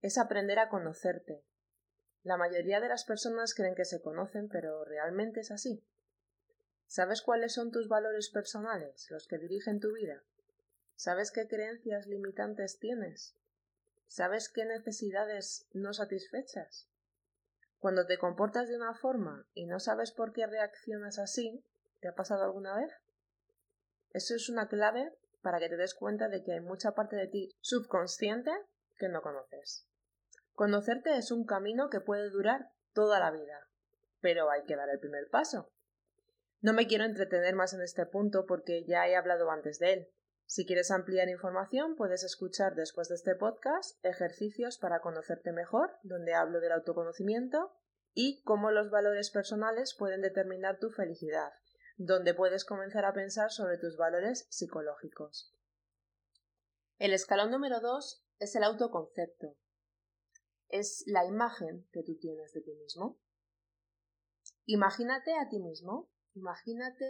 Es 0.00 0.18
aprender 0.18 0.58
a 0.58 0.68
conocerte, 0.68 1.44
la 2.24 2.36
mayoría 2.36 2.80
de 2.80 2.88
las 2.88 3.04
personas 3.04 3.54
creen 3.54 3.76
que 3.76 3.84
se 3.84 4.02
conocen, 4.02 4.48
pero 4.48 4.84
¿realmente 4.84 5.38
es 5.38 5.52
así? 5.52 5.84
¿Sabes 6.88 7.22
cuáles 7.22 7.52
son 7.52 7.70
tus 7.70 7.86
valores 7.86 8.28
personales, 8.28 9.08
los 9.08 9.28
que 9.28 9.38
dirigen 9.38 9.78
tu 9.78 9.92
vida? 9.92 10.24
¿Sabes 10.94 11.30
qué 11.32 11.48
creencias 11.48 12.06
limitantes 12.06 12.78
tienes? 12.78 13.36
¿Sabes 14.06 14.48
qué 14.48 14.64
necesidades 14.64 15.66
no 15.72 15.92
satisfechas? 15.92 16.88
Cuando 17.78 18.06
te 18.06 18.18
comportas 18.18 18.68
de 18.68 18.76
una 18.76 18.94
forma 18.94 19.46
y 19.54 19.66
no 19.66 19.80
sabes 19.80 20.12
por 20.12 20.32
qué 20.32 20.46
reaccionas 20.46 21.18
así, 21.18 21.64
¿te 22.00 22.08
ha 22.08 22.14
pasado 22.14 22.44
alguna 22.44 22.76
vez? 22.76 22.92
Eso 24.10 24.34
es 24.34 24.48
una 24.48 24.68
clave 24.68 25.12
para 25.40 25.58
que 25.58 25.68
te 25.68 25.76
des 25.76 25.94
cuenta 25.94 26.28
de 26.28 26.42
que 26.44 26.52
hay 26.52 26.60
mucha 26.60 26.92
parte 26.92 27.16
de 27.16 27.26
ti 27.26 27.56
subconsciente 27.60 28.52
que 28.98 29.08
no 29.08 29.22
conoces. 29.22 29.88
Conocerte 30.52 31.16
es 31.16 31.30
un 31.32 31.44
camino 31.44 31.88
que 31.88 32.00
puede 32.00 32.30
durar 32.30 32.70
toda 32.92 33.18
la 33.18 33.30
vida, 33.30 33.66
pero 34.20 34.50
hay 34.50 34.64
que 34.64 34.76
dar 34.76 34.88
el 34.90 35.00
primer 35.00 35.28
paso. 35.28 35.72
No 36.60 36.72
me 36.72 36.86
quiero 36.86 37.04
entretener 37.04 37.54
más 37.54 37.72
en 37.72 37.82
este 37.82 38.06
punto 38.06 38.46
porque 38.46 38.84
ya 38.84 39.08
he 39.08 39.16
hablado 39.16 39.50
antes 39.50 39.78
de 39.78 39.92
él. 39.92 40.08
Si 40.46 40.66
quieres 40.66 40.90
ampliar 40.90 41.28
información, 41.28 41.96
puedes 41.96 42.24
escuchar 42.24 42.74
después 42.74 43.08
de 43.08 43.14
este 43.14 43.34
podcast 43.34 44.04
ejercicios 44.04 44.78
para 44.78 45.00
conocerte 45.00 45.52
mejor, 45.52 45.90
donde 46.02 46.34
hablo 46.34 46.60
del 46.60 46.72
autoconocimiento 46.72 47.72
y 48.12 48.42
cómo 48.42 48.70
los 48.70 48.90
valores 48.90 49.30
personales 49.30 49.94
pueden 49.98 50.20
determinar 50.20 50.78
tu 50.78 50.90
felicidad, 50.90 51.52
donde 51.96 52.34
puedes 52.34 52.64
comenzar 52.64 53.04
a 53.04 53.14
pensar 53.14 53.50
sobre 53.50 53.78
tus 53.78 53.96
valores 53.96 54.46
psicológicos. 54.50 55.54
El 56.98 57.12
escalón 57.14 57.50
número 57.50 57.80
dos 57.80 58.26
es 58.38 58.54
el 58.54 58.64
autoconcepto 58.64 59.56
es 60.72 61.04
la 61.06 61.24
imagen 61.26 61.86
que 61.92 62.02
tú 62.02 62.16
tienes 62.16 62.52
de 62.52 62.62
ti 62.62 62.74
mismo. 62.74 63.20
Imagínate 64.64 65.34
a 65.34 65.48
ti 65.48 65.60
mismo, 65.60 66.10
imagínate 66.34 67.04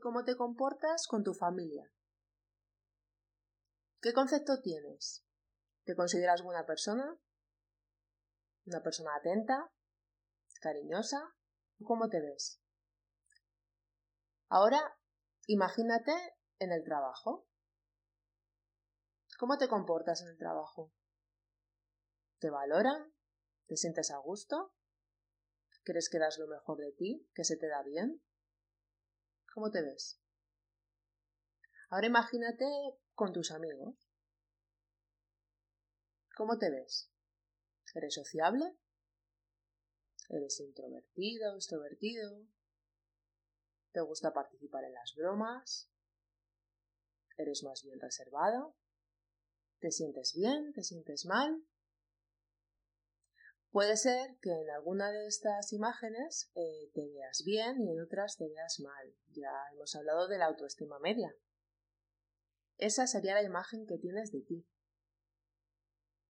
cómo 0.00 0.24
te 0.24 0.36
comportas 0.36 1.06
con 1.08 1.24
tu 1.24 1.34
familia. 1.34 1.90
¿Qué 4.00 4.12
concepto 4.12 4.60
tienes? 4.60 5.24
¿Te 5.84 5.96
consideras 5.96 6.42
buena 6.42 6.64
persona? 6.64 7.18
¿Una 8.66 8.80
persona 8.82 9.16
atenta? 9.16 9.72
¿Cariñosa? 10.60 11.34
¿Cómo 11.82 12.08
te 12.08 12.20
ves? 12.20 12.60
Ahora, 14.48 14.96
imagínate 15.46 16.12
en 16.60 16.70
el 16.72 16.84
trabajo. 16.84 17.48
¿Cómo 19.36 19.58
te 19.58 19.68
comportas 19.68 20.22
en 20.22 20.28
el 20.28 20.38
trabajo? 20.38 20.92
¿Te 22.38 22.50
valoran? 22.50 23.12
¿Te 23.66 23.76
sientes 23.76 24.12
a 24.12 24.18
gusto? 24.18 24.74
¿Crees 25.82 26.08
que 26.08 26.18
das 26.18 26.38
lo 26.38 26.46
mejor 26.46 26.78
de 26.78 26.92
ti? 26.92 27.28
¿Que 27.34 27.44
se 27.44 27.56
te 27.56 27.66
da 27.66 27.82
bien? 27.82 28.22
¿Cómo 29.52 29.70
te 29.70 29.82
ves? 29.82 30.20
Ahora 31.90 32.06
imagínate 32.06 32.64
con 33.18 33.32
tus 33.32 33.50
amigos. 33.50 33.96
¿Cómo 36.36 36.56
te 36.56 36.70
ves? 36.70 37.10
¿Eres 37.92 38.14
sociable? 38.14 38.78
¿Eres 40.28 40.60
introvertido, 40.60 41.56
extrovertido? 41.56 42.46
¿Te 43.90 44.02
gusta 44.02 44.32
participar 44.32 44.84
en 44.84 44.94
las 44.94 45.16
bromas? 45.16 45.90
¿Eres 47.36 47.64
más 47.64 47.82
bien 47.82 47.98
reservado? 47.98 48.76
¿Te 49.80 49.90
sientes 49.90 50.34
bien? 50.36 50.72
¿Te 50.72 50.84
sientes 50.84 51.26
mal? 51.26 51.66
Puede 53.72 53.96
ser 53.96 54.38
que 54.40 54.52
en 54.52 54.70
alguna 54.70 55.10
de 55.10 55.26
estas 55.26 55.72
imágenes 55.72 56.52
eh, 56.54 56.88
te 56.94 57.08
veas 57.08 57.42
bien 57.44 57.82
y 57.82 57.90
en 57.90 58.00
otras 58.00 58.36
te 58.36 58.46
veas 58.46 58.78
mal. 58.78 59.12
Ya 59.32 59.50
hemos 59.72 59.96
hablado 59.96 60.28
de 60.28 60.38
la 60.38 60.46
autoestima 60.46 61.00
media. 61.00 61.34
Esa 62.78 63.06
sería 63.06 63.34
la 63.34 63.42
imagen 63.42 63.86
que 63.86 63.98
tienes 63.98 64.32
de 64.32 64.40
ti. 64.40 64.66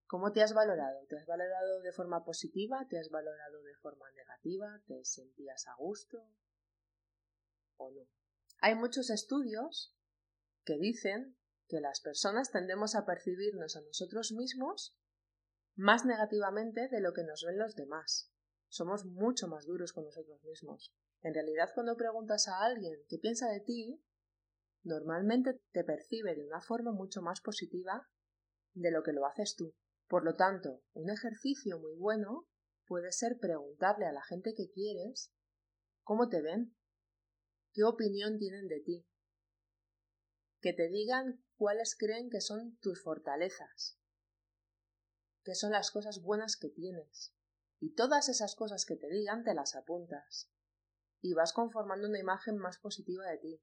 ¿Cómo 0.07 0.31
te 0.31 0.41
has 0.41 0.53
valorado? 0.53 1.05
¿Te 1.07 1.17
has 1.17 1.27
valorado 1.27 1.81
de 1.81 1.91
forma 1.91 2.25
positiva? 2.25 2.87
¿Te 2.89 2.97
has 2.97 3.09
valorado 3.11 3.61
de 3.61 3.75
forma 3.75 4.09
negativa? 4.11 4.81
¿Te 4.87 5.05
sentías 5.05 5.67
a 5.67 5.75
gusto? 5.75 6.27
¿O 7.77 7.91
no? 7.91 8.07
Hay 8.61 8.73
muchos 8.73 9.11
estudios 9.11 9.95
que 10.65 10.79
dicen 10.79 11.37
que 11.67 11.79
las 11.79 12.01
personas 12.01 12.51
tendemos 12.51 12.95
a 12.95 13.05
percibirnos 13.05 13.75
a 13.75 13.81
nosotros 13.81 14.31
mismos 14.31 14.97
más 15.75 16.03
negativamente 16.03 16.89
de 16.89 16.99
lo 16.99 17.13
que 17.13 17.23
nos 17.23 17.43
ven 17.45 17.59
los 17.59 17.75
demás. 17.75 18.33
Somos 18.67 19.05
mucho 19.05 19.47
más 19.47 19.65
duros 19.67 19.93
con 19.93 20.05
nosotros 20.05 20.43
mismos. 20.43 20.93
En 21.21 21.35
realidad, 21.35 21.69
cuando 21.75 21.95
preguntas 21.95 22.47
a 22.47 22.63
alguien 22.63 23.05
qué 23.07 23.19
piensa 23.19 23.47
de 23.49 23.61
ti, 23.61 24.03
normalmente 24.89 25.61
te 25.71 25.83
percibe 25.83 26.35
de 26.35 26.43
una 26.43 26.59
forma 26.59 26.91
mucho 26.91 27.21
más 27.21 27.39
positiva 27.39 28.09
de 28.73 28.91
lo 28.91 29.03
que 29.03 29.13
lo 29.13 29.25
haces 29.25 29.55
tú. 29.55 29.73
Por 30.07 30.25
lo 30.25 30.35
tanto, 30.35 30.83
un 30.93 31.09
ejercicio 31.09 31.79
muy 31.79 31.95
bueno 31.95 32.47
puede 32.87 33.11
ser 33.11 33.37
preguntarle 33.39 34.07
a 34.07 34.11
la 34.11 34.23
gente 34.23 34.53
que 34.55 34.71
quieres 34.71 35.31
cómo 36.03 36.27
te 36.27 36.41
ven, 36.41 36.75
qué 37.71 37.83
opinión 37.83 38.39
tienen 38.39 38.67
de 38.67 38.81
ti, 38.81 39.05
que 40.59 40.73
te 40.73 40.89
digan 40.89 41.43
cuáles 41.55 41.95
creen 41.95 42.29
que 42.29 42.41
son 42.41 42.77
tus 42.79 43.03
fortalezas, 43.03 43.99
qué 45.43 45.53
son 45.53 45.71
las 45.71 45.91
cosas 45.91 46.21
buenas 46.21 46.57
que 46.57 46.69
tienes. 46.69 47.33
Y 47.79 47.93
todas 47.93 48.27
esas 48.27 48.55
cosas 48.55 48.85
que 48.85 48.97
te 48.97 49.07
digan 49.07 49.43
te 49.43 49.53
las 49.53 49.75
apuntas. 49.75 50.51
Y 51.21 51.33
vas 51.33 51.53
conformando 51.53 52.09
una 52.09 52.19
imagen 52.19 52.57
más 52.57 52.77
positiva 52.77 53.25
de 53.27 53.37
ti. 53.37 53.61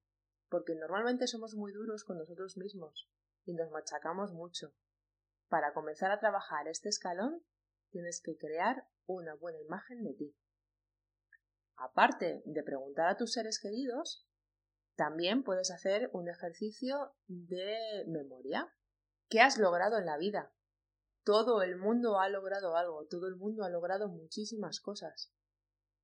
Porque 0.48 0.74
normalmente 0.74 1.26
somos 1.26 1.54
muy 1.54 1.72
duros 1.72 2.04
con 2.04 2.18
nosotros 2.18 2.56
mismos 2.56 3.08
y 3.44 3.54
nos 3.54 3.70
machacamos 3.70 4.32
mucho. 4.32 4.74
Para 5.48 5.72
comenzar 5.72 6.10
a 6.10 6.20
trabajar 6.20 6.68
este 6.68 6.88
escalón, 6.88 7.42
tienes 7.90 8.20
que 8.20 8.36
crear 8.36 8.88
una 9.06 9.34
buena 9.34 9.60
imagen 9.60 10.02
de 10.02 10.14
ti. 10.14 10.36
Aparte 11.76 12.42
de 12.44 12.62
preguntar 12.62 13.08
a 13.08 13.16
tus 13.16 13.32
seres 13.32 13.60
queridos, 13.60 14.26
También 14.96 15.44
puedes 15.44 15.70
hacer 15.70 16.08
un 16.14 16.28
ejercicio 16.28 17.14
de 17.26 18.04
memoria. 18.08 18.72
¿Qué 19.28 19.40
has 19.42 19.58
logrado 19.58 19.98
en 19.98 20.06
la 20.06 20.16
vida? 20.16 20.54
Todo 21.22 21.62
el 21.62 21.76
mundo 21.76 22.18
ha 22.18 22.30
logrado 22.30 22.76
algo, 22.76 23.06
todo 23.06 23.28
el 23.28 23.36
mundo 23.36 23.64
ha 23.64 23.68
logrado 23.68 24.08
muchísimas 24.08 24.80
cosas. 24.80 25.34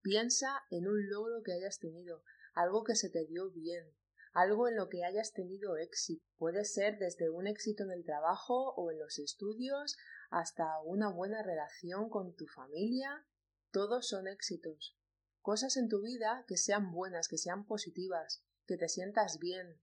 Piensa 0.03 0.63
en 0.71 0.89
un 0.89 1.09
logro 1.09 1.43
que 1.43 1.53
hayas 1.53 1.79
tenido, 1.79 2.23
algo 2.55 2.85
que 2.85 2.95
se 2.95 3.09
te 3.09 3.25
dio 3.25 3.51
bien, 3.51 3.97
algo 4.33 4.67
en 4.69 4.77
lo 4.77 4.89
que 4.89 5.05
hayas 5.05 5.33
tenido 5.33 5.77
éxito. 5.77 6.25
Puede 6.37 6.65
ser 6.65 6.99
desde 6.99 7.31
un 7.31 7.47
éxito 7.47 7.85
en 7.85 7.91
el 7.91 8.05
trabajo 8.05 8.75
o 8.75 8.91
en 8.91 8.99
los 8.99 9.19
estudios 9.19 9.97
hasta 10.31 10.81
una 10.85 11.11
buena 11.11 11.43
relación 11.43 12.09
con 12.09 12.35
tu 12.35 12.47
familia. 12.47 13.27
Todos 13.71 14.09
son 14.09 14.27
éxitos. 14.27 14.97
Cosas 15.41 15.77
en 15.77 15.89
tu 15.89 16.01
vida 16.01 16.45
que 16.47 16.57
sean 16.57 16.93
buenas, 16.93 17.29
que 17.29 17.37
sean 17.37 17.67
positivas, 17.67 18.45
que 18.67 18.77
te 18.77 18.89
sientas 18.89 19.39
bien, 19.39 19.81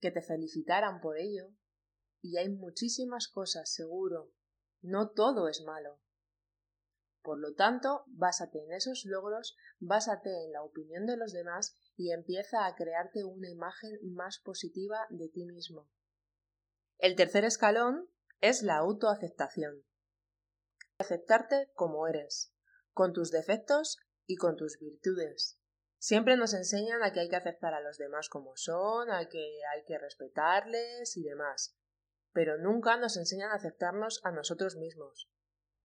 que 0.00 0.10
te 0.10 0.22
felicitaran 0.22 1.00
por 1.00 1.18
ello. 1.18 1.50
Y 2.22 2.38
hay 2.38 2.48
muchísimas 2.48 3.28
cosas, 3.28 3.70
seguro. 3.70 4.32
No 4.80 5.10
todo 5.10 5.48
es 5.48 5.62
malo. 5.62 6.00
Por 7.22 7.38
lo 7.38 7.54
tanto, 7.54 8.04
básate 8.06 8.62
en 8.62 8.72
esos 8.72 9.04
logros, 9.04 9.56
básate 9.78 10.44
en 10.44 10.52
la 10.52 10.62
opinión 10.62 11.06
de 11.06 11.16
los 11.16 11.32
demás 11.32 11.74
y 11.96 12.12
empieza 12.12 12.66
a 12.66 12.74
crearte 12.74 13.24
una 13.24 13.48
imagen 13.48 13.98
más 14.02 14.38
positiva 14.38 15.06
de 15.10 15.28
ti 15.28 15.44
mismo. 15.44 15.88
El 16.98 17.16
tercer 17.16 17.44
escalón 17.44 18.08
es 18.40 18.62
la 18.62 18.76
autoaceptación. 18.76 19.84
Aceptarte 20.98 21.70
como 21.74 22.06
eres, 22.06 22.54
con 22.92 23.12
tus 23.12 23.30
defectos 23.30 23.98
y 24.26 24.36
con 24.36 24.56
tus 24.56 24.78
virtudes. 24.78 25.58
Siempre 25.98 26.36
nos 26.36 26.52
enseñan 26.52 27.02
a 27.02 27.12
que 27.12 27.20
hay 27.20 27.28
que 27.28 27.36
aceptar 27.36 27.74
a 27.74 27.80
los 27.80 27.96
demás 27.96 28.28
como 28.28 28.56
son, 28.56 29.10
a 29.10 29.28
que 29.28 29.60
hay 29.72 29.84
que 29.86 29.98
respetarles 29.98 31.16
y 31.16 31.22
demás, 31.22 31.76
pero 32.32 32.58
nunca 32.58 32.96
nos 32.96 33.16
enseñan 33.16 33.50
a 33.50 33.54
aceptarnos 33.54 34.20
a 34.22 34.30
nosotros 34.30 34.76
mismos. 34.76 35.30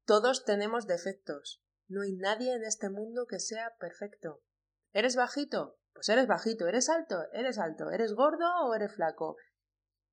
Todos 0.06 0.44
tenemos 0.44 0.88
defectos. 0.88 1.64
No 1.88 2.02
hay 2.02 2.14
nadie 2.14 2.54
en 2.54 2.64
este 2.64 2.90
mundo 2.90 3.28
que 3.28 3.40
sea 3.40 3.76
perfecto. 3.80 4.44
¿Eres 4.92 5.16
bajito? 5.16 5.79
Pues 5.94 6.10
eres 6.10 6.28
bajito. 6.28 6.68
¿Eres 6.68 6.90
alto? 6.90 7.24
Eres 7.34 7.58
alto. 7.58 7.90
¿Eres 7.92 8.14
gordo 8.14 8.46
o 8.66 8.74
eres 8.74 8.94
flaco? 8.94 9.38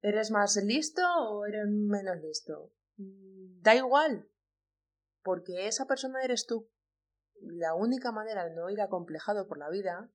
¿Eres 0.00 0.30
más 0.30 0.56
listo 0.56 1.02
o 1.04 1.46
eres 1.46 1.66
menos 1.68 2.16
listo? 2.18 2.72
Mm, 2.96 3.60
da 3.62 3.74
igual. 3.74 4.28
Porque 5.22 5.66
esa 5.66 5.86
persona 5.86 6.22
eres 6.22 6.46
tú. 6.46 6.70
La 7.40 7.74
única 7.74 8.12
manera 8.12 8.44
de 8.44 8.54
no 8.54 8.70
ir 8.70 8.80
acomplejado 8.80 9.46
por 9.46 9.58
la 9.58 9.68
vida 9.68 10.10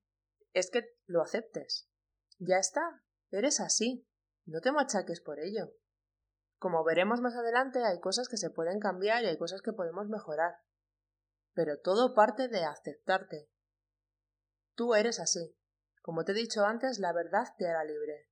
es 0.52 0.70
que 0.70 0.84
lo 1.06 1.22
aceptes. 1.22 1.88
Ya 2.38 2.58
está. 2.58 3.02
Eres 3.30 3.60
así. 3.60 4.06
No 4.44 4.60
te 4.60 4.72
machaques 4.72 5.20
por 5.20 5.38
ello. 5.38 5.72
Como 6.58 6.84
veremos 6.84 7.20
más 7.20 7.34
adelante, 7.34 7.84
hay 7.84 8.00
cosas 8.00 8.28
que 8.28 8.36
se 8.36 8.50
pueden 8.50 8.78
cambiar 8.78 9.24
y 9.24 9.26
hay 9.26 9.38
cosas 9.38 9.62
que 9.62 9.72
podemos 9.72 10.08
mejorar. 10.08 10.56
Pero 11.54 11.78
todo 11.80 12.14
parte 12.14 12.48
de 12.48 12.64
aceptarte. 12.64 13.50
Tú 14.74 14.94
eres 14.94 15.20
así. 15.20 15.56
Como 16.02 16.24
te 16.24 16.32
he 16.32 16.34
dicho 16.34 16.64
antes, 16.64 16.98
la 16.98 17.12
verdad 17.12 17.54
te 17.58 17.68
hará 17.68 17.84
libre. 17.84 18.28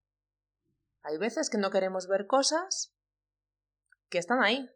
Hay 1.03 1.19
veces 1.19 1.51
que 1.51 1.59
no 1.59 1.71
queremos 1.71 2.09
ver 2.09 2.27
cosas 2.27 2.95
que 4.09 4.19
están 4.19 4.43
ahí. 4.43 4.71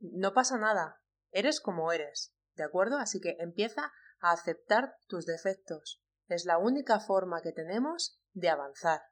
No 0.00 0.34
pasa 0.34 0.58
nada. 0.58 1.00
Eres 1.30 1.60
como 1.60 1.92
eres. 1.92 2.34
¿De 2.56 2.64
acuerdo? 2.64 2.98
Así 2.98 3.20
que 3.20 3.36
empieza 3.38 3.92
a 4.20 4.32
aceptar 4.32 4.96
tus 5.06 5.26
defectos. 5.26 6.02
Es 6.28 6.44
la 6.44 6.58
única 6.58 7.00
forma 7.00 7.42
que 7.42 7.52
tenemos 7.52 8.20
de 8.32 8.48
avanzar. 8.48 9.02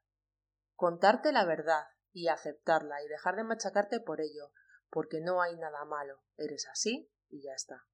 Contarte 0.74 1.32
la 1.32 1.44
verdad 1.44 1.86
y 2.12 2.28
aceptarla 2.28 3.02
y 3.02 3.08
dejar 3.08 3.36
de 3.36 3.44
machacarte 3.44 4.00
por 4.00 4.20
ello, 4.20 4.52
porque 4.90 5.20
no 5.20 5.40
hay 5.40 5.56
nada 5.56 5.84
malo, 5.84 6.22
eres 6.36 6.66
así 6.68 7.10
y 7.28 7.42
ya 7.42 7.52
está. 7.54 7.86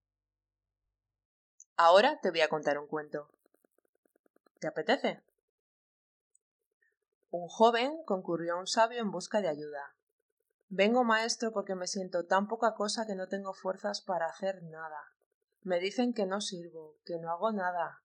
Ahora 1.77 2.19
te 2.21 2.31
voy 2.31 2.41
a 2.41 2.49
contar 2.49 2.79
un 2.79 2.89
cuento. 2.89 3.31
¿Te 4.59 4.67
apetece? 4.67 5.23
Un 7.31 7.49
joven 7.49 8.03
concurrió 8.05 8.55
a 8.55 8.59
un 8.59 8.67
sabio 8.67 9.01
en 9.01 9.11
busca 9.11 9.41
de 9.41 9.49
ayuda. 9.49 9.95
Vengo, 10.69 11.05
maestro, 11.05 11.53
porque 11.53 11.75
me 11.75 11.87
siento 11.87 12.27
tan 12.27 12.49
poca 12.49 12.75
cosa 12.75 13.07
que 13.07 13.15
no 13.15 13.29
tengo 13.29 13.55
fuerzas 13.55 14.01
para 14.01 14.27
hacer 14.27 14.63
nada. 14.65 15.13
Me 15.63 15.79
dicen 15.81 16.13
que 16.13 16.27
no 16.27 16.41
sirvo, 16.41 16.97
que 17.05 17.19
no 17.19 17.31
hago 17.31 17.53
nada, 17.53 18.03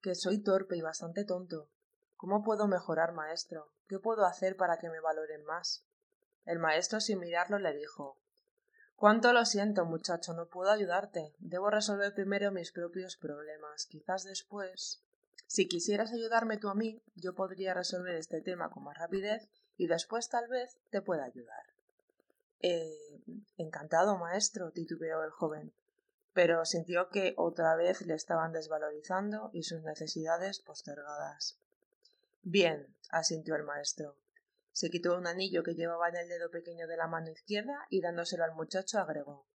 que 0.00 0.14
soy 0.14 0.42
torpe 0.42 0.76
y 0.76 0.82
bastante 0.82 1.24
tonto. 1.24 1.70
¿Cómo 2.16 2.42
puedo 2.42 2.66
mejorar, 2.66 3.12
maestro? 3.12 3.72
¿Qué 3.88 3.98
puedo 3.98 4.24
hacer 4.24 4.56
para 4.56 4.78
que 4.78 4.88
me 4.88 5.00
valoren 5.00 5.44
más? 5.44 5.86
El 6.44 6.58
maestro, 6.58 7.00
sin 7.00 7.20
mirarlo, 7.20 7.58
le 7.58 7.74
dijo 7.74 8.18
Cuánto 8.94 9.32
lo 9.32 9.44
siento, 9.44 9.84
muchacho, 9.84 10.32
no 10.32 10.48
puedo 10.48 10.70
ayudarte. 10.70 11.34
Debo 11.38 11.70
resolver 11.70 12.14
primero 12.14 12.50
mis 12.50 12.72
propios 12.72 13.16
problemas. 13.16 13.86
Quizás 13.86 14.24
después. 14.24 15.02
Si 15.46 15.68
quisieras 15.68 16.12
ayudarme 16.12 16.58
tú 16.58 16.68
a 16.68 16.74
mí, 16.74 17.02
yo 17.14 17.34
podría 17.34 17.74
resolver 17.74 18.14
este 18.14 18.40
tema 18.40 18.70
con 18.70 18.84
más 18.84 18.98
rapidez 18.98 19.48
y 19.76 19.86
después 19.86 20.28
tal 20.28 20.48
vez 20.48 20.78
te 20.90 21.02
pueda 21.02 21.24
ayudar. 21.24 21.64
Eh, 22.60 23.22
encantado, 23.56 24.16
maestro, 24.18 24.72
titubeó 24.72 25.22
el 25.22 25.30
joven, 25.30 25.72
pero 26.32 26.64
sintió 26.64 27.08
que 27.10 27.34
otra 27.36 27.76
vez 27.76 28.02
le 28.02 28.14
estaban 28.14 28.52
desvalorizando 28.52 29.50
y 29.52 29.62
sus 29.62 29.82
necesidades 29.82 30.60
postergadas. 30.60 31.58
Bien, 32.42 32.94
asintió 33.10 33.54
el 33.56 33.64
maestro. 33.64 34.16
Se 34.72 34.90
quitó 34.90 35.16
un 35.16 35.26
anillo 35.26 35.62
que 35.62 35.74
llevaba 35.74 36.08
en 36.08 36.16
el 36.16 36.28
dedo 36.28 36.50
pequeño 36.50 36.86
de 36.86 36.96
la 36.96 37.06
mano 37.06 37.30
izquierda 37.30 37.86
y 37.88 38.00
dándoselo 38.00 38.44
al 38.44 38.54
muchacho 38.54 38.98
agregó 38.98 39.46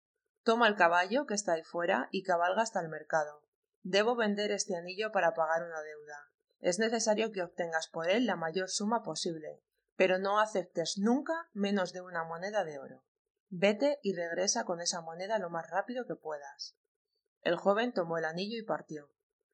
Toma 0.43 0.67
el 0.67 0.75
caballo 0.75 1.27
que 1.27 1.35
está 1.35 1.53
ahí 1.53 1.63
fuera 1.63 2.09
y 2.11 2.23
cabalga 2.23 2.63
hasta 2.63 2.81
el 2.81 2.89
mercado. 2.89 3.43
Debo 3.83 4.15
vender 4.15 4.51
este 4.51 4.75
anillo 4.75 5.11
para 5.11 5.33
pagar 5.33 5.63
una 5.63 5.81
deuda. 5.81 6.31
Es 6.59 6.77
necesario 6.77 7.31
que 7.31 7.41
obtengas 7.41 7.87
por 7.87 8.09
él 8.09 8.25
la 8.25 8.35
mayor 8.35 8.69
suma 8.69 9.01
posible, 9.01 9.63
pero 9.95 10.19
no 10.19 10.39
aceptes 10.39 10.97
nunca 10.97 11.49
menos 11.53 11.91
de 11.91 12.01
una 12.01 12.23
moneda 12.23 12.63
de 12.63 12.77
oro. 12.77 13.03
Vete 13.49 13.99
y 14.03 14.15
regresa 14.15 14.63
con 14.63 14.79
esa 14.79 15.01
moneda 15.01 15.39
lo 15.39 15.49
más 15.49 15.69
rápido 15.69 16.05
que 16.05 16.15
puedas. 16.15 16.77
El 17.41 17.55
joven 17.55 17.91
tomó 17.91 18.17
el 18.17 18.25
anillo 18.25 18.57
y 18.57 18.63
partió. 18.63 19.11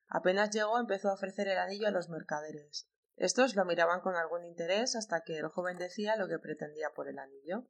Apenas 0.07 0.51
llegó 0.51 0.79
empezó 0.79 1.09
a 1.09 1.13
ofrecer 1.13 1.47
el 1.47 1.57
anillo 1.57 1.87
a 1.87 1.91
los 1.91 2.09
mercaderes. 2.09 2.89
Estos 3.15 3.55
lo 3.55 3.65
miraban 3.65 4.01
con 4.01 4.15
algún 4.15 4.45
interés 4.45 4.95
hasta 4.95 5.21
que 5.21 5.37
el 5.37 5.47
joven 5.47 5.77
decía 5.77 6.17
lo 6.17 6.27
que 6.27 6.37
pretendía 6.37 6.91
por 6.93 7.07
el 7.07 7.17
anillo. 7.17 7.67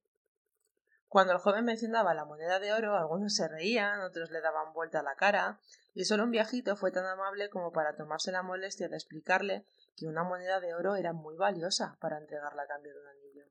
Cuando 1.09 1.31
el 1.33 1.39
joven 1.39 1.63
mencionaba 1.63 2.13
la 2.13 2.25
moneda 2.25 2.59
de 2.59 2.73
oro, 2.73 2.97
algunos 2.97 3.33
se 3.33 3.47
reían, 3.47 4.01
otros 4.01 4.29
le 4.29 4.41
daban 4.41 4.73
vuelta 4.73 5.01
la 5.03 5.15
cara, 5.15 5.59
y 5.93 6.03
solo 6.03 6.25
un 6.25 6.31
viejito 6.31 6.75
fue 6.75 6.91
tan 6.91 7.05
amable 7.05 7.49
como 7.49 7.71
para 7.71 7.95
tomarse 7.95 8.31
la 8.31 8.43
molestia 8.43 8.89
de 8.89 8.97
explicarle 8.97 9.65
que 9.95 10.05
una 10.05 10.23
moneda 10.23 10.59
de 10.59 10.75
oro 10.75 10.95
era 10.95 11.13
muy 11.13 11.35
valiosa 11.37 11.97
para 12.01 12.17
entregarla 12.17 12.63
a 12.63 12.67
cambio 12.67 12.93
de 12.93 12.99
un 12.99 13.07
anillo. 13.07 13.45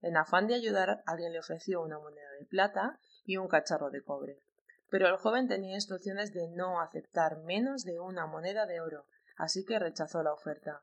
En 0.00 0.16
afán 0.16 0.46
de 0.46 0.54
ayudar, 0.54 1.02
alguien 1.06 1.32
le 1.32 1.40
ofreció 1.40 1.82
una 1.82 1.98
moneda 1.98 2.30
de 2.38 2.46
plata 2.46 2.98
y 3.24 3.36
un 3.36 3.48
cacharro 3.48 3.90
de 3.90 4.02
cobre. 4.02 4.38
Pero 4.88 5.08
el 5.08 5.16
joven 5.16 5.48
tenía 5.48 5.74
instrucciones 5.74 6.32
de 6.32 6.46
no 6.48 6.80
aceptar 6.80 7.38
menos 7.38 7.82
de 7.82 7.98
una 7.98 8.26
moneda 8.26 8.66
de 8.66 8.80
oro, 8.80 9.06
así 9.36 9.64
que 9.64 9.80
rechazó 9.80 10.22
la 10.22 10.32
oferta. 10.32 10.80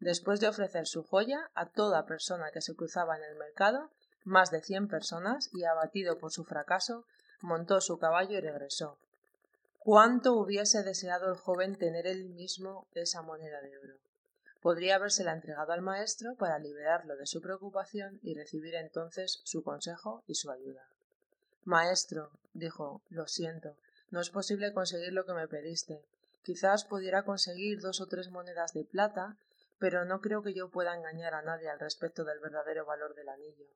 Después 0.00 0.40
de 0.40 0.48
ofrecer 0.48 0.86
su 0.86 1.04
joya 1.04 1.50
a 1.54 1.66
toda 1.66 2.06
persona 2.06 2.50
que 2.52 2.62
se 2.62 2.74
cruzaba 2.74 3.16
en 3.16 3.24
el 3.24 3.36
mercado, 3.36 3.90
más 4.24 4.50
de 4.50 4.62
cien 4.62 4.88
personas, 4.88 5.50
y 5.52 5.64
abatido 5.64 6.18
por 6.18 6.32
su 6.32 6.44
fracaso, 6.44 7.04
montó 7.40 7.80
su 7.80 7.98
caballo 7.98 8.36
y 8.36 8.40
regresó. 8.40 8.98
Cuánto 9.78 10.34
hubiese 10.34 10.82
deseado 10.82 11.30
el 11.30 11.36
joven 11.36 11.76
tener 11.76 12.06
él 12.06 12.24
mismo 12.30 12.86
esa 12.94 13.22
moneda 13.22 13.60
de 13.60 13.78
oro. 13.78 13.94
Podría 14.62 14.96
habérsela 14.96 15.32
entregado 15.32 15.72
al 15.72 15.82
maestro 15.82 16.36
para 16.36 16.58
liberarlo 16.58 17.16
de 17.16 17.26
su 17.26 17.42
preocupación 17.42 18.18
y 18.22 18.34
recibir 18.34 18.74
entonces 18.76 19.40
su 19.44 19.62
consejo 19.62 20.22
y 20.26 20.36
su 20.36 20.50
ayuda. 20.50 20.88
Maestro, 21.64 22.30
dijo, 22.54 23.02
lo 23.10 23.26
siento, 23.26 23.76
no 24.10 24.20
es 24.20 24.30
posible 24.30 24.72
conseguir 24.72 25.12
lo 25.12 25.26
que 25.26 25.34
me 25.34 25.48
pediste. 25.48 26.02
Quizás 26.42 26.86
pudiera 26.86 27.24
conseguir 27.24 27.80
dos 27.80 28.00
o 28.00 28.06
tres 28.06 28.30
monedas 28.30 28.72
de 28.72 28.84
plata 28.84 29.36
pero 29.78 30.04
no 30.04 30.20
creo 30.20 30.42
que 30.42 30.54
yo 30.54 30.70
pueda 30.70 30.96
engañar 30.96 31.34
a 31.34 31.42
nadie 31.42 31.68
al 31.68 31.78
respecto 31.78 32.24
del 32.24 32.40
verdadero 32.40 32.86
valor 32.86 33.14
del 33.14 33.28
anillo. 33.28 33.66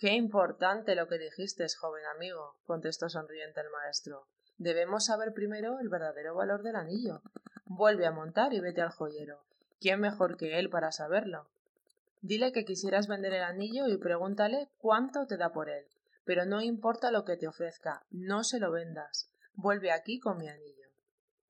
Qué 0.00 0.14
importante 0.14 0.94
lo 0.94 1.08
que 1.08 1.18
dijiste, 1.18 1.66
joven 1.78 2.06
amigo, 2.06 2.56
contestó 2.64 3.10
sonriente 3.10 3.60
el 3.60 3.68
maestro. 3.68 4.28
Debemos 4.56 5.04
saber 5.04 5.34
primero 5.34 5.78
el 5.78 5.90
verdadero 5.90 6.34
valor 6.34 6.62
del 6.62 6.76
anillo. 6.76 7.20
Vuelve 7.66 8.06
a 8.06 8.10
montar 8.10 8.54
y 8.54 8.60
vete 8.60 8.80
al 8.80 8.88
joyero. 8.88 9.44
¿Quién 9.78 10.00
mejor 10.00 10.38
que 10.38 10.58
él 10.58 10.70
para 10.70 10.90
saberlo? 10.90 11.50
Dile 12.22 12.50
que 12.50 12.64
quisieras 12.64 13.08
vender 13.08 13.34
el 13.34 13.42
anillo 13.42 13.88
y 13.88 13.98
pregúntale 13.98 14.70
cuánto 14.78 15.26
te 15.26 15.36
da 15.36 15.52
por 15.52 15.68
él. 15.68 15.84
Pero 16.24 16.46
no 16.46 16.62
importa 16.62 17.10
lo 17.10 17.26
que 17.26 17.36
te 17.36 17.46
ofrezca, 17.46 18.06
no 18.08 18.42
se 18.42 18.58
lo 18.58 18.70
vendas. 18.70 19.30
Vuelve 19.52 19.92
aquí 19.92 20.18
con 20.18 20.38
mi 20.38 20.48
anillo. 20.48 20.88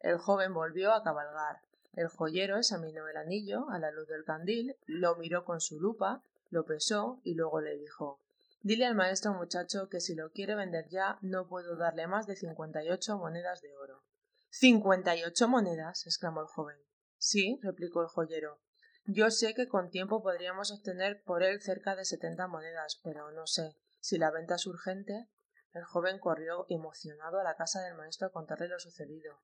El 0.01 0.19
joven 0.19 0.55
volvió 0.55 0.93
a 0.93 1.05
cabalgar. 1.05 1.61
El 1.93 2.09
joyero 2.09 2.57
examinó 2.57 3.07
el 3.07 3.17
anillo 3.17 3.71
a 3.71 3.79
la 3.79 3.93
luz 3.93 4.09
del 4.09 4.25
candil, 4.25 4.75
lo 4.87 5.15
miró 5.15 5.45
con 5.45 5.61
su 5.61 5.79
lupa, 5.79 6.25
lo 6.49 6.65
pesó 6.65 7.21
y 7.23 7.35
luego 7.35 7.61
le 7.61 7.77
dijo 7.77 8.19
Dile 8.63 8.85
al 8.85 8.95
maestro 8.95 9.33
muchacho 9.33 9.89
que 9.89 10.01
si 10.01 10.15
lo 10.15 10.33
quiere 10.33 10.55
vender 10.55 10.87
ya 10.91 11.19
no 11.23 11.49
puedo 11.49 11.77
darle 11.77 12.07
más 12.07 12.27
de 12.27 12.37
cincuenta 12.37 12.85
y 12.85 12.91
ocho 12.91 13.17
monedas 13.17 13.63
de 13.63 13.75
oro. 13.75 14.05
¿Cincuenta 14.51 15.17
y 15.17 15.25
ocho 15.25 15.49
monedas? 15.49 16.07
exclamó 16.07 16.43
el 16.43 16.47
joven. 16.47 16.77
Sí, 17.17 17.59
replicó 17.63 18.03
el 18.03 18.09
joyero. 18.09 18.61
Yo 19.07 19.31
sé 19.31 19.55
que 19.55 19.67
con 19.67 19.91
tiempo 19.91 20.23
podríamos 20.23 20.73
obtener 20.73 21.23
por 21.23 21.43
él 21.43 21.63
cerca 21.63 21.97
de 21.97 22.05
setenta 22.05 22.49
monedas, 22.49 23.01
pero 23.03 23.31
no 23.31 23.47
sé. 23.47 23.77
Si 23.99 24.19
la 24.19 24.31
venta 24.31 24.57
es 24.57 24.67
urgente. 24.67 25.31
El 25.73 25.85
joven 25.85 26.19
corrió 26.19 26.67
emocionado 26.69 27.39
a 27.39 27.45
la 27.45 27.57
casa 27.57 27.81
del 27.81 27.95
maestro 27.95 28.27
a 28.27 28.33
contarle 28.33 28.69
lo 28.69 28.79
sucedido. 28.79 29.41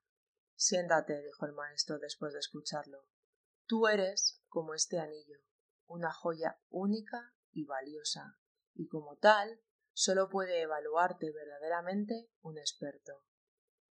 Siéntate, 0.56 1.22
dijo 1.22 1.46
el 1.46 1.52
maestro 1.52 1.98
después 1.98 2.32
de 2.32 2.40
escucharlo. 2.40 3.06
Tú 3.66 3.86
eres 3.86 4.42
como 4.48 4.74
este 4.74 4.98
anillo, 4.98 5.38
una 5.86 6.12
joya 6.12 6.58
única 6.68 7.34
y 7.52 7.64
valiosa, 7.64 8.38
y 8.76 8.86
como 8.88 9.16
tal 9.16 9.60
solo 9.92 10.28
puede 10.28 10.60
evaluarte 10.60 11.30
verdaderamente 11.32 12.28
un 12.42 12.58
experto. 12.58 13.24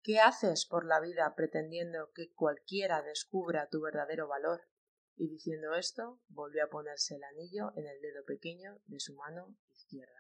¿Qué 0.02 0.20
haces 0.20 0.66
por 0.66 0.86
la 0.86 1.00
vida 1.00 1.34
pretendiendo 1.36 2.12
que 2.14 2.34
cualquiera 2.34 3.02
descubra 3.02 3.70
tu 3.70 3.82
verdadero 3.82 4.28
valor? 4.28 4.68
Y 5.16 5.30
diciendo 5.30 5.76
esto, 5.76 6.22
volvió 6.28 6.66
a 6.66 6.70
ponerse 6.70 7.16
el 7.16 7.24
anillo 7.24 7.72
en 7.76 7.88
el 7.88 8.02
dedo 8.02 8.26
pequeño 8.26 8.82
de 8.86 9.00
su 9.00 9.16
mano 9.16 9.56
izquierda. 9.72 10.12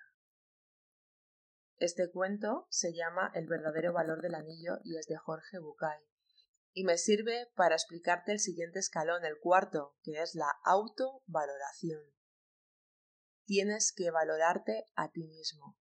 Este 1.78 2.10
cuento 2.10 2.67
se 2.69 2.93
llama 2.93 3.32
El 3.34 3.47
verdadero 3.47 3.91
valor 3.91 4.21
del 4.21 4.36
anillo 4.36 4.80
y 4.86 4.97
es 4.97 5.08
de 5.08 5.17
Jorge 5.17 5.60
Bucay, 5.60 5.99
y 6.71 6.86
me 6.86 6.97
sirve 6.97 7.52
para 7.56 7.76
explicarte 7.76 8.32
el 8.32 8.39
siguiente 8.39 8.80
escalón, 8.80 9.26
el 9.26 9.38
cuarto, 9.38 9.97
que 10.02 10.21
es 10.21 10.34
la 10.34 10.49
autovaloración. 10.63 12.02
Tienes 13.46 13.92
que 13.92 14.10
valorarte 14.10 14.86
a 14.96 15.12
ti 15.12 15.28
mismo. 15.28 15.78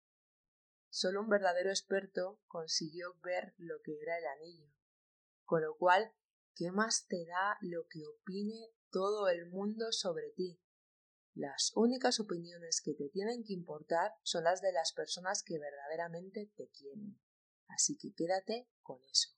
Solo 0.90 1.22
un 1.22 1.30
verdadero 1.30 1.70
experto 1.70 2.40
consiguió 2.48 3.14
ver 3.22 3.54
lo 3.58 3.82
que 3.84 4.02
era 4.02 4.18
el 4.18 4.26
anillo. 4.28 4.72
Con 5.44 5.64
lo 5.64 5.76
cual, 5.78 6.14
¿qué 6.56 6.72
más 6.72 7.06
te 7.08 7.26
da 7.26 7.58
lo 7.62 7.86
que 7.90 8.06
opine 8.08 8.72
todo 8.90 9.28
el 9.28 9.48
mundo 9.48 9.92
sobre 9.92 10.32
ti? 10.32 10.62
Las 11.36 11.72
únicas 11.76 12.20
opiniones 12.20 12.82
que 12.82 12.94
te 12.94 13.10
tienen 13.10 13.44
que 13.44 13.54
importar 13.54 14.14
son 14.24 14.46
las 14.46 14.62
de 14.62 14.72
las 14.72 14.94
personas 14.94 15.44
que 15.44 15.60
verdaderamente 15.60 16.52
te 16.56 16.70
quieren. 16.70 17.20
Así 17.68 17.98
que 17.98 18.14
quédate 18.14 18.70
con 18.82 19.04
eso. 19.12 19.30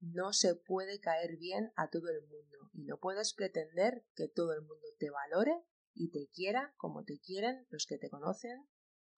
No 0.00 0.32
se 0.32 0.54
puede 0.54 0.98
caer 1.00 1.36
bien 1.36 1.72
a 1.76 1.88
todo 1.88 2.08
el 2.08 2.22
mundo 2.22 2.70
y 2.72 2.84
no 2.84 2.98
puedes 2.98 3.32
pretender 3.32 4.04
que 4.14 4.28
todo 4.28 4.54
el 4.54 4.62
mundo 4.62 4.88
te 4.98 5.10
valore 5.10 5.64
y 5.94 6.10
te 6.10 6.28
quiera 6.34 6.74
como 6.76 7.04
te 7.04 7.18
quieren 7.20 7.66
los 7.70 7.86
que 7.86 7.98
te 7.98 8.10
conocen 8.10 8.68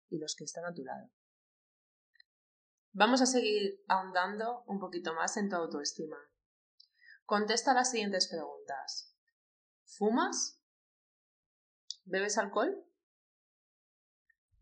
y 0.09 0.19
los 0.19 0.35
que 0.37 0.45
están 0.45 0.65
a 0.65 0.75
tu 0.75 0.85
lado. 0.85 1.11
Vamos 2.93 3.21
a 3.21 3.27
seguir 3.27 3.85
ahondando 3.89 4.62
un 4.67 4.79
poquito 4.79 5.15
más 5.15 5.37
en 5.37 5.49
tu 5.49 5.57
autoestima. 5.57 6.17
Contesta 7.25 7.75
las 7.75 7.91
siguientes 7.91 8.29
preguntas. 8.29 9.15
¿Fumas? 9.85 10.62
¿Bebes 12.05 12.39
alcohol? 12.39 12.85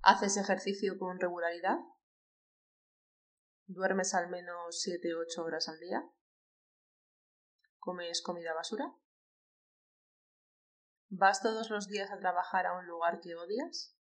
¿Haces 0.00 0.36
ejercicio 0.36 0.98
con 0.98 1.20
regularidad? 1.20 1.78
¿Duermes 3.66 4.14
al 4.14 4.28
menos 4.28 4.80
7 4.80 5.14
ocho 5.14 5.44
horas 5.44 5.68
al 5.68 5.78
día? 5.78 6.02
¿Comes 7.78 8.22
comida 8.22 8.52
basura? 8.52 8.94
¿Vas 11.08 11.42
todos 11.42 11.70
los 11.70 11.88
días 11.88 12.10
a 12.10 12.18
trabajar 12.18 12.66
a 12.66 12.78
un 12.78 12.86
lugar 12.86 13.20
que 13.20 13.34
odias? 13.34 13.96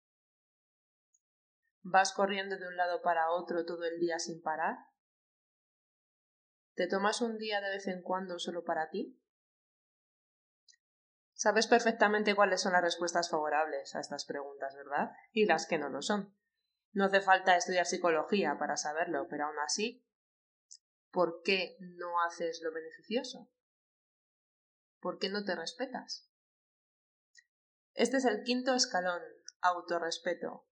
¿Vas 1.83 2.13
corriendo 2.13 2.57
de 2.57 2.69
un 2.69 2.77
lado 2.77 3.03
para 3.03 3.31
otro 3.31 3.65
todo 3.65 3.85
el 3.85 3.99
día 3.99 4.19
sin 4.19 4.41
parar? 4.41 4.77
¿Te 6.75 6.87
tomas 6.87 7.21
un 7.21 7.39
día 7.39 7.61
de 7.61 7.71
vez 7.71 7.87
en 7.89 8.03
cuando 8.03 8.39
solo 8.39 8.65
para 8.65 8.89
ti? 8.89 9.19
Sabes 11.35 11.67
perfectamente 11.67 12.37
cuáles 12.37 12.63
son 12.63 12.73
las 12.73 12.83
respuestas 12.83 13.29
favorables 13.29 13.95
a 13.97 14.01
estas 14.01 14.25
preguntas, 14.25 14.77
¿verdad? 14.77 15.11
Y 15.33 15.47
las 15.47 15.67
que 15.67 15.77
no 15.77 15.89
lo 15.89 16.01
son. 16.01 16.37
No 16.93 17.07
hace 17.07 17.21
falta 17.21 17.57
estudiar 17.57 17.85
psicología 17.85 18.57
para 18.59 18.77
saberlo, 18.77 19.27
pero 19.29 19.47
aún 19.47 19.59
así, 19.59 20.07
¿por 21.11 21.43
qué 21.43 21.77
no 21.81 22.21
haces 22.23 22.61
lo 22.63 22.73
beneficioso? 22.73 23.51
¿Por 25.01 25.19
qué 25.19 25.31
no 25.31 25.45
te 25.45 25.57
respetas? 25.57 26.32
Este 27.95 28.17
es 28.17 28.25
el 28.25 28.43
quinto 28.43 28.75
escalón, 28.75 29.23
autorrespeto. 29.61 30.67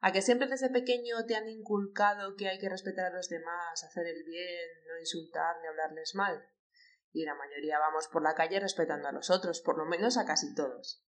A 0.00 0.12
que 0.12 0.22
siempre 0.22 0.48
desde 0.48 0.70
pequeño 0.70 1.24
te 1.26 1.34
han 1.34 1.48
inculcado 1.48 2.36
que 2.36 2.48
hay 2.48 2.58
que 2.58 2.68
respetar 2.68 3.06
a 3.06 3.16
los 3.16 3.28
demás, 3.28 3.82
hacer 3.82 4.06
el 4.06 4.24
bien, 4.24 4.68
no 4.86 4.98
insultar 4.98 5.56
ni 5.60 5.68
hablarles 5.68 6.14
mal. 6.14 6.48
Y 7.12 7.24
la 7.24 7.34
mayoría 7.34 7.78
vamos 7.78 8.08
por 8.08 8.22
la 8.22 8.34
calle 8.34 8.60
respetando 8.60 9.08
a 9.08 9.12
los 9.12 9.30
otros, 9.30 9.60
por 9.60 9.78
lo 9.78 9.86
menos 9.86 10.16
a 10.18 10.24
casi 10.24 10.54
todos. 10.54 11.04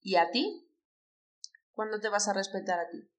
¿Y 0.00 0.16
a 0.16 0.30
ti? 0.30 0.70
¿Cuándo 1.72 2.00
te 2.00 2.08
vas 2.08 2.28
a 2.28 2.34
respetar 2.34 2.78
a 2.78 2.88
ti? 2.88 3.10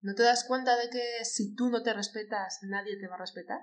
¿No 0.00 0.14
te 0.14 0.24
das 0.24 0.44
cuenta 0.44 0.76
de 0.76 0.90
que 0.90 1.24
si 1.24 1.54
tú 1.54 1.70
no 1.70 1.82
te 1.82 1.92
respetas, 1.92 2.58
nadie 2.62 2.98
te 2.98 3.06
va 3.06 3.14
a 3.14 3.20
respetar? 3.20 3.60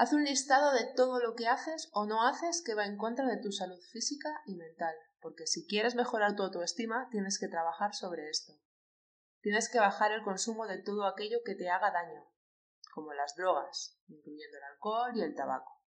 Haz 0.00 0.14
un 0.14 0.24
listado 0.24 0.72
de 0.72 0.86
todo 0.96 1.20
lo 1.20 1.34
que 1.34 1.46
haces 1.46 1.90
o 1.92 2.06
no 2.06 2.26
haces 2.26 2.62
que 2.64 2.72
va 2.72 2.86
en 2.86 2.96
contra 2.96 3.26
de 3.26 3.36
tu 3.36 3.52
salud 3.52 3.78
física 3.92 4.30
y 4.46 4.54
mental, 4.54 4.94
porque 5.20 5.46
si 5.46 5.66
quieres 5.66 5.94
mejorar 5.94 6.36
tu 6.36 6.42
autoestima 6.42 7.10
tienes 7.10 7.38
que 7.38 7.48
trabajar 7.48 7.94
sobre 7.94 8.30
esto. 8.30 8.54
Tienes 9.42 9.68
que 9.68 9.78
bajar 9.78 10.12
el 10.12 10.22
consumo 10.22 10.66
de 10.66 10.82
todo 10.82 11.04
aquello 11.04 11.40
que 11.44 11.54
te 11.54 11.68
haga 11.68 11.90
daño, 11.90 12.24
como 12.94 13.12
las 13.12 13.34
drogas, 13.36 14.00
incluyendo 14.08 14.56
el 14.56 14.64
alcohol 14.72 15.12
y 15.16 15.20
el 15.20 15.34
tabaco. 15.34 15.82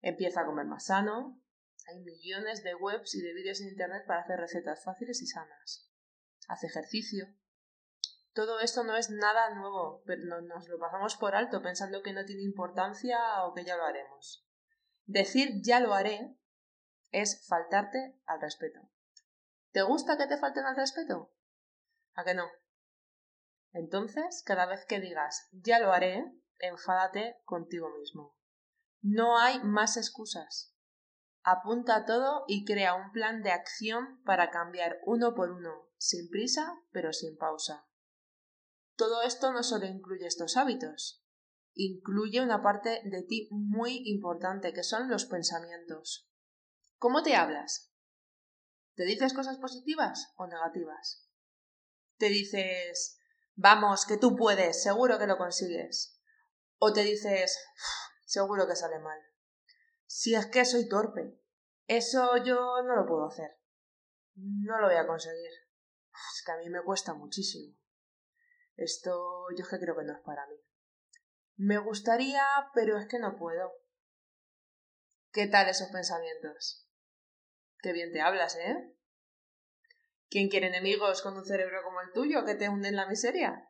Empieza 0.00 0.40
a 0.40 0.46
comer 0.46 0.64
más 0.64 0.86
sano. 0.86 1.38
Hay 1.86 2.00
millones 2.00 2.62
de 2.62 2.76
webs 2.76 3.14
y 3.14 3.20
de 3.20 3.34
vídeos 3.34 3.60
en 3.60 3.68
Internet 3.68 4.04
para 4.06 4.22
hacer 4.22 4.40
recetas 4.40 4.82
fáciles 4.82 5.20
y 5.20 5.26
sanas. 5.26 5.92
Haz 6.48 6.64
ejercicio, 6.64 7.26
todo 8.38 8.60
esto 8.60 8.84
no 8.84 8.96
es 8.96 9.10
nada 9.10 9.52
nuevo, 9.52 10.00
pero 10.06 10.40
nos 10.42 10.68
lo 10.68 10.78
pasamos 10.78 11.16
por 11.16 11.34
alto 11.34 11.60
pensando 11.60 12.04
que 12.04 12.12
no 12.12 12.24
tiene 12.24 12.44
importancia 12.44 13.18
o 13.42 13.52
que 13.52 13.64
ya 13.64 13.76
lo 13.76 13.84
haremos. 13.84 14.46
Decir 15.06 15.60
ya 15.60 15.80
lo 15.80 15.92
haré 15.92 16.38
es 17.10 17.44
faltarte 17.48 18.16
al 18.26 18.40
respeto. 18.40 18.78
¿Te 19.72 19.82
gusta 19.82 20.16
que 20.16 20.28
te 20.28 20.38
falten 20.38 20.66
al 20.66 20.76
respeto? 20.76 21.32
¿A 22.14 22.22
que 22.22 22.34
no? 22.34 22.48
Entonces, 23.72 24.44
cada 24.46 24.66
vez 24.66 24.86
que 24.86 25.00
digas 25.00 25.48
ya 25.50 25.80
lo 25.80 25.92
haré, 25.92 26.24
enfádate 26.60 27.40
contigo 27.44 27.90
mismo. 27.98 28.36
No 29.02 29.36
hay 29.36 29.58
más 29.64 29.96
excusas. 29.96 30.76
Apunta 31.42 32.04
todo 32.04 32.44
y 32.46 32.64
crea 32.64 32.94
un 32.94 33.10
plan 33.10 33.42
de 33.42 33.50
acción 33.50 34.22
para 34.22 34.52
cambiar 34.52 35.00
uno 35.06 35.34
por 35.34 35.50
uno, 35.50 35.88
sin 35.96 36.30
prisa 36.30 36.72
pero 36.92 37.12
sin 37.12 37.36
pausa. 37.36 37.87
Todo 38.98 39.22
esto 39.22 39.52
no 39.52 39.62
solo 39.62 39.86
incluye 39.86 40.26
estos 40.26 40.56
hábitos, 40.56 41.24
incluye 41.74 42.40
una 42.40 42.64
parte 42.64 43.00
de 43.04 43.22
ti 43.22 43.46
muy 43.52 44.02
importante, 44.06 44.72
que 44.72 44.82
son 44.82 45.08
los 45.08 45.24
pensamientos. 45.24 46.28
¿Cómo 46.96 47.22
te 47.22 47.36
hablas? 47.36 47.92
¿Te 48.96 49.04
dices 49.04 49.34
cosas 49.34 49.58
positivas 49.58 50.32
o 50.36 50.48
negativas? 50.48 51.30
¿Te 52.16 52.28
dices, 52.28 53.20
vamos, 53.54 54.04
que 54.04 54.16
tú 54.16 54.34
puedes, 54.34 54.82
seguro 54.82 55.16
que 55.16 55.28
lo 55.28 55.38
consigues? 55.38 56.20
¿O 56.78 56.92
te 56.92 57.02
dices, 57.02 57.56
seguro 58.26 58.66
que 58.66 58.74
sale 58.74 58.98
mal? 58.98 59.20
Si 60.06 60.34
es 60.34 60.46
que 60.46 60.64
soy 60.64 60.88
torpe, 60.88 61.40
eso 61.86 62.36
yo 62.38 62.82
no 62.82 62.96
lo 62.96 63.06
puedo 63.06 63.26
hacer. 63.26 63.60
No 64.34 64.80
lo 64.80 64.88
voy 64.88 64.96
a 64.96 65.06
conseguir. 65.06 65.52
Es 66.12 66.42
que 66.44 66.50
a 66.50 66.56
mí 66.56 66.68
me 66.68 66.82
cuesta 66.82 67.14
muchísimo. 67.14 67.77
Esto 68.78 69.48
yo 69.56 69.66
que 69.68 69.80
creo 69.80 69.96
que 69.96 70.04
no 70.04 70.12
es 70.12 70.20
para 70.20 70.46
mí. 70.46 70.54
Me 71.56 71.78
gustaría, 71.78 72.44
pero 72.74 72.96
es 72.96 73.08
que 73.08 73.18
no 73.18 73.36
puedo. 73.36 73.72
¿Qué 75.32 75.48
tal 75.48 75.68
esos 75.68 75.88
pensamientos? 75.88 76.88
Qué 77.82 77.92
bien 77.92 78.12
te 78.12 78.20
hablas, 78.20 78.54
¿eh? 78.54 78.94
¿Quién 80.30 80.48
quiere 80.48 80.68
enemigos 80.68 81.22
con 81.22 81.36
un 81.36 81.44
cerebro 81.44 81.82
como 81.82 82.00
el 82.02 82.12
tuyo 82.12 82.44
que 82.44 82.54
te 82.54 82.68
hunde 82.68 82.88
en 82.88 82.94
la 82.94 83.08
miseria? 83.08 83.68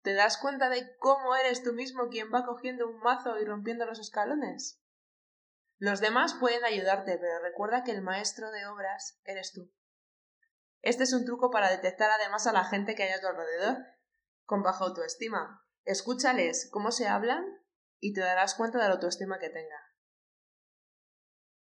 ¿Te 0.00 0.14
das 0.14 0.38
cuenta 0.38 0.70
de 0.70 0.96
cómo 0.96 1.36
eres 1.36 1.62
tú 1.62 1.74
mismo 1.74 2.08
quien 2.08 2.32
va 2.32 2.46
cogiendo 2.46 2.88
un 2.88 3.00
mazo 3.00 3.38
y 3.38 3.44
rompiendo 3.44 3.84
los 3.84 3.98
escalones? 3.98 4.82
Los 5.76 6.00
demás 6.00 6.34
pueden 6.40 6.64
ayudarte, 6.64 7.18
pero 7.18 7.38
recuerda 7.42 7.84
que 7.84 7.90
el 7.90 8.00
maestro 8.00 8.50
de 8.50 8.64
obras 8.64 9.20
eres 9.24 9.52
tú. 9.52 9.70
Este 10.80 11.02
es 11.02 11.12
un 11.12 11.26
truco 11.26 11.50
para 11.50 11.70
detectar 11.70 12.10
además 12.10 12.46
a 12.46 12.52
la 12.52 12.64
gente 12.64 12.94
que 12.94 13.02
hay 13.02 13.10
a 13.10 13.20
tu 13.20 13.26
alrededor 13.26 13.76
con 14.44 14.62
baja 14.62 14.84
autoestima. 14.84 15.64
Escúchales 15.84 16.68
cómo 16.70 16.90
se 16.92 17.08
hablan 17.08 17.44
y 17.98 18.12
te 18.12 18.20
darás 18.20 18.54
cuenta 18.54 18.78
de 18.78 18.88
la 18.88 18.94
autoestima 18.94 19.38
que 19.38 19.50
tenga. 19.50 19.78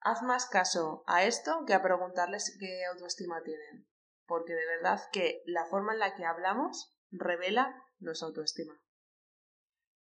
Haz 0.00 0.22
más 0.22 0.46
caso 0.46 1.04
a 1.06 1.24
esto 1.24 1.64
que 1.66 1.74
a 1.74 1.82
preguntarles 1.82 2.56
qué 2.58 2.84
autoestima 2.86 3.42
tienen, 3.42 3.86
porque 4.26 4.54
de 4.54 4.66
verdad 4.66 5.00
que 5.12 5.42
la 5.44 5.66
forma 5.66 5.92
en 5.92 5.98
la 5.98 6.14
que 6.14 6.24
hablamos 6.24 6.96
revela 7.10 7.74
nuestra 7.98 8.28
autoestima. 8.28 8.80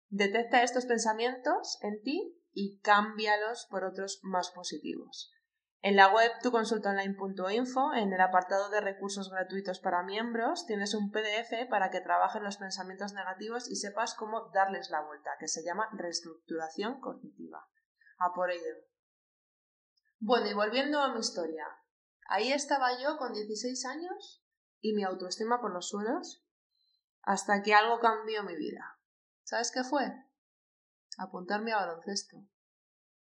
Detecta 0.07 0.63
estos 0.63 0.85
pensamientos 0.85 1.77
en 1.81 2.01
ti 2.01 2.41
y 2.51 2.79
cámbialos 2.79 3.67
por 3.69 3.83
otros 3.83 4.19
más 4.23 4.51
positivos. 4.51 5.31
En 5.81 5.95
la 5.95 6.13
web 6.13 6.31
tuconsultaonline.info, 6.43 7.93
en 7.93 8.11
el 8.11 8.19
apartado 8.19 8.69
de 8.69 8.81
recursos 8.81 9.29
gratuitos 9.29 9.79
para 9.79 10.03
miembros, 10.03 10.65
tienes 10.65 10.93
un 10.93 11.09
PDF 11.09 11.69
para 11.69 11.89
que 11.89 12.01
trabajes 12.01 12.41
los 12.41 12.57
pensamientos 12.57 13.13
negativos 13.13 13.69
y 13.69 13.77
sepas 13.77 14.13
cómo 14.13 14.49
darles 14.53 14.89
la 14.89 15.01
vuelta, 15.01 15.31
que 15.39 15.47
se 15.47 15.63
llama 15.63 15.89
reestructuración 15.93 16.99
cognitiva. 16.99 17.65
A 18.17 18.33
por 18.33 18.51
ello. 18.51 18.75
Bueno, 20.19 20.47
y 20.47 20.53
volviendo 20.53 20.99
a 20.99 21.13
mi 21.13 21.21
historia. 21.21 21.65
Ahí 22.27 22.51
estaba 22.51 22.99
yo 23.01 23.17
con 23.17 23.31
16 23.33 23.85
años 23.85 24.43
y 24.81 24.93
mi 24.93 25.03
autoestima 25.03 25.61
por 25.61 25.73
los 25.73 25.87
suelos 25.87 26.45
hasta 27.21 27.61
que 27.61 27.73
algo 27.73 27.99
cambió 27.99 28.43
mi 28.43 28.55
vida. 28.55 28.99
¿Sabes 29.43 29.71
qué 29.71 29.83
fue? 29.83 30.11
Apuntarme 31.17 31.71
a 31.71 31.77
baloncesto. 31.77 32.37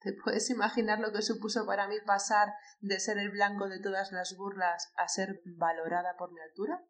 ¿Te 0.04 0.12
puedes 0.12 0.50
imaginar 0.50 1.00
lo 1.00 1.14
que 1.14 1.22
supuso 1.22 1.66
para 1.66 1.88
mí 1.88 1.96
pasar 2.06 2.54
de 2.82 3.00
ser 3.00 3.18
el 3.18 3.30
blanco 3.30 3.70
de 3.70 3.80
todas 3.80 4.12
las 4.12 4.36
burlas 4.36 4.92
a 4.98 5.08
ser 5.08 5.42
valorada 5.46 6.18
por 6.18 6.34
mi 6.34 6.42
altura? 6.42 6.84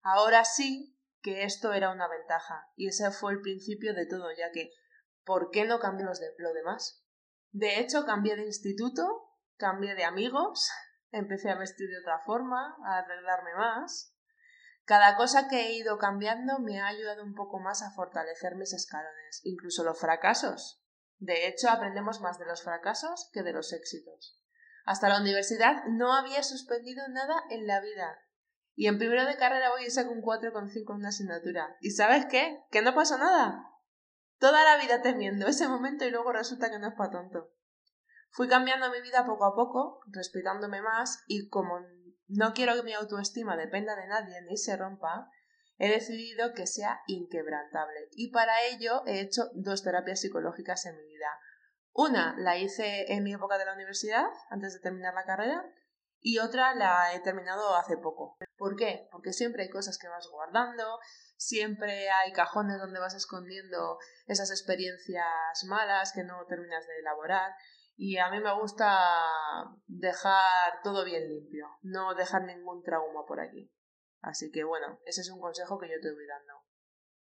Ahora 0.00 0.46
sí 0.46 0.98
que 1.20 1.44
esto 1.44 1.74
era 1.74 1.90
una 1.90 2.08
ventaja, 2.08 2.70
y 2.76 2.88
ese 2.88 3.10
fue 3.10 3.32
el 3.32 3.42
principio 3.42 3.92
de 3.92 4.06
todo, 4.06 4.30
ya 4.34 4.50
que 4.52 4.70
¿por 5.24 5.50
qué 5.50 5.66
no 5.66 5.80
cambié 5.80 6.06
de, 6.06 6.34
lo 6.38 6.54
demás? 6.54 7.04
De 7.50 7.78
hecho, 7.78 8.06
cambié 8.06 8.36
de 8.36 8.46
instituto, 8.46 9.34
cambié 9.58 9.94
de 9.94 10.04
amigos, 10.04 10.70
empecé 11.10 11.50
a 11.50 11.58
vestir 11.58 11.90
de 11.90 12.00
otra 12.00 12.20
forma, 12.20 12.74
a 12.86 12.98
arreglarme 12.98 13.54
más. 13.54 14.14
Cada 14.84 15.16
cosa 15.16 15.48
que 15.48 15.66
he 15.66 15.72
ido 15.72 15.98
cambiando 15.98 16.58
me 16.60 16.80
ha 16.80 16.86
ayudado 16.86 17.22
un 17.22 17.34
poco 17.34 17.58
más 17.58 17.82
a 17.82 17.90
fortalecer 17.90 18.54
mis 18.54 18.72
escalones, 18.72 19.42
incluso 19.44 19.84
los 19.84 20.00
fracasos. 20.00 20.82
De 21.18 21.48
hecho, 21.48 21.68
aprendemos 21.68 22.20
más 22.20 22.38
de 22.38 22.46
los 22.46 22.62
fracasos 22.62 23.28
que 23.32 23.42
de 23.42 23.52
los 23.52 23.72
éxitos. 23.72 24.40
Hasta 24.84 25.08
la 25.08 25.20
universidad 25.20 25.84
no 25.86 26.14
había 26.14 26.42
suspendido 26.42 27.06
nada 27.08 27.42
en 27.50 27.66
la 27.66 27.80
vida. 27.80 28.18
Y 28.74 28.86
en 28.86 28.98
primero 28.98 29.24
de 29.26 29.36
carrera 29.36 29.70
voy 29.70 29.84
y 29.84 29.90
saco 29.90 30.12
un 30.12 30.22
4,5 30.22 30.90
en 30.90 30.96
una 30.96 31.08
asignatura. 31.08 31.76
¿Y 31.80 31.90
sabes 31.90 32.26
qué? 32.26 32.64
Que 32.70 32.82
no 32.82 32.94
pasó 32.94 33.18
nada. 33.18 33.64
Toda 34.38 34.62
la 34.62 34.80
vida 34.80 35.02
temiendo 35.02 35.46
ese 35.46 35.66
momento 35.66 36.04
y 36.04 36.10
luego 36.10 36.32
resulta 36.32 36.70
que 36.70 36.78
no 36.78 36.88
es 36.88 36.94
para 36.94 37.10
tonto. 37.10 37.50
Fui 38.30 38.46
cambiando 38.46 38.90
mi 38.90 39.00
vida 39.00 39.26
poco 39.26 39.44
a 39.46 39.54
poco, 39.54 40.00
respetándome 40.06 40.80
más 40.80 41.24
y 41.26 41.48
como 41.48 41.80
no 42.28 42.52
quiero 42.52 42.74
que 42.74 42.82
mi 42.82 42.92
autoestima 42.92 43.56
dependa 43.56 43.96
de 43.96 44.06
nadie 44.06 44.40
ni 44.42 44.56
se 44.56 44.76
rompa, 44.76 45.30
he 45.78 45.88
decidido 45.88 46.52
que 46.54 46.66
sea 46.66 47.00
inquebrantable 47.06 48.08
y 48.12 48.30
para 48.30 48.64
ello 48.64 49.02
he 49.06 49.20
hecho 49.20 49.50
dos 49.54 49.82
terapias 49.82 50.20
psicológicas 50.20 50.86
en 50.86 50.96
mi 50.96 51.04
vida. 51.04 51.28
Una 51.92 52.36
la 52.38 52.56
hice 52.58 53.12
en 53.12 53.24
mi 53.24 53.32
época 53.32 53.58
de 53.58 53.64
la 53.64 53.74
universidad, 53.74 54.26
antes 54.50 54.74
de 54.74 54.80
terminar 54.80 55.14
la 55.14 55.24
carrera, 55.24 55.64
y 56.20 56.38
otra 56.38 56.74
la 56.74 57.14
he 57.14 57.20
terminado 57.20 57.76
hace 57.76 57.96
poco. 57.96 58.36
¿Por 58.56 58.76
qué? 58.76 59.08
Porque 59.10 59.32
siempre 59.32 59.64
hay 59.64 59.70
cosas 59.70 59.98
que 59.98 60.08
vas 60.08 60.28
guardando, 60.30 60.98
siempre 61.36 62.10
hay 62.10 62.32
cajones 62.32 62.78
donde 62.78 63.00
vas 63.00 63.14
escondiendo 63.14 63.98
esas 64.26 64.50
experiencias 64.50 65.64
malas 65.66 66.12
que 66.12 66.24
no 66.24 66.44
terminas 66.46 66.86
de 66.86 66.98
elaborar 66.98 67.52
y 67.96 68.18
a 68.18 68.30
mí 68.30 68.40
me 68.40 68.54
gusta 68.60 68.88
dejar 69.86 70.82
todo 70.84 71.04
bien 71.04 71.28
limpio, 71.28 71.66
no 71.82 72.14
dejar 72.14 72.42
ningún 72.44 72.82
trauma 72.82 73.24
por 73.26 73.40
aquí. 73.40 73.72
Así 74.20 74.50
que 74.50 74.64
bueno, 74.64 75.00
ese 75.06 75.20
es 75.20 75.30
un 75.30 75.40
consejo 75.40 75.78
que 75.78 75.88
yo 75.88 76.00
te 76.00 76.12
voy 76.12 76.26
dando. 76.26 76.54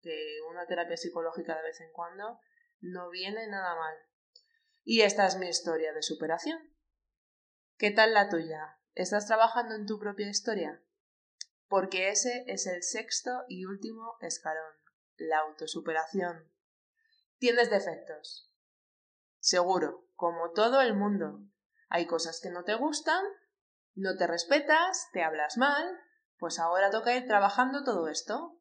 Que 0.01 0.39
una 0.51 0.67
terapia 0.67 0.97
psicológica 0.97 1.57
de 1.57 1.63
vez 1.63 1.81
en 1.81 1.93
cuando 1.93 2.41
no 2.81 3.11
viene 3.11 3.47
nada 3.49 3.75
mal. 3.75 3.97
Y 4.85 5.03
esta 5.03 5.27
es 5.27 5.37
mi 5.37 5.49
historia 5.49 5.93
de 5.93 6.03
superación. 6.03 6.59
¿Qué 7.77 7.91
tal 7.91 8.15
la 8.15 8.29
tuya? 8.29 8.79
¿Estás 8.95 9.27
trabajando 9.27 9.75
en 9.75 9.87
tu 9.87 9.99
propia 9.99 10.29
historia? 10.29 10.83
Porque 11.69 12.09
ese 12.09 12.45
es 12.47 12.67
el 12.67 12.83
sexto 12.83 13.45
y 13.49 13.67
último 13.67 14.17
escalón, 14.21 14.73
la 15.17 15.41
autosuperación. 15.41 16.51
¿Tienes 17.39 17.69
defectos? 17.69 18.55
Seguro, 19.41 20.09
como 20.15 20.53
todo 20.53 20.81
el 20.81 20.95
mundo. 20.95 21.41
Hay 21.89 22.07
cosas 22.07 22.41
que 22.41 22.51
no 22.51 22.65
te 22.65 22.75
gustan, 22.75 23.25
no 23.95 24.17
te 24.17 24.27
respetas, 24.27 25.09
te 25.13 25.23
hablas 25.23 25.57
mal, 25.57 26.01
pues 26.39 26.59
ahora 26.59 26.91
toca 26.91 27.15
ir 27.15 27.27
trabajando 27.27 27.85
todo 27.85 28.09
esto. 28.09 28.61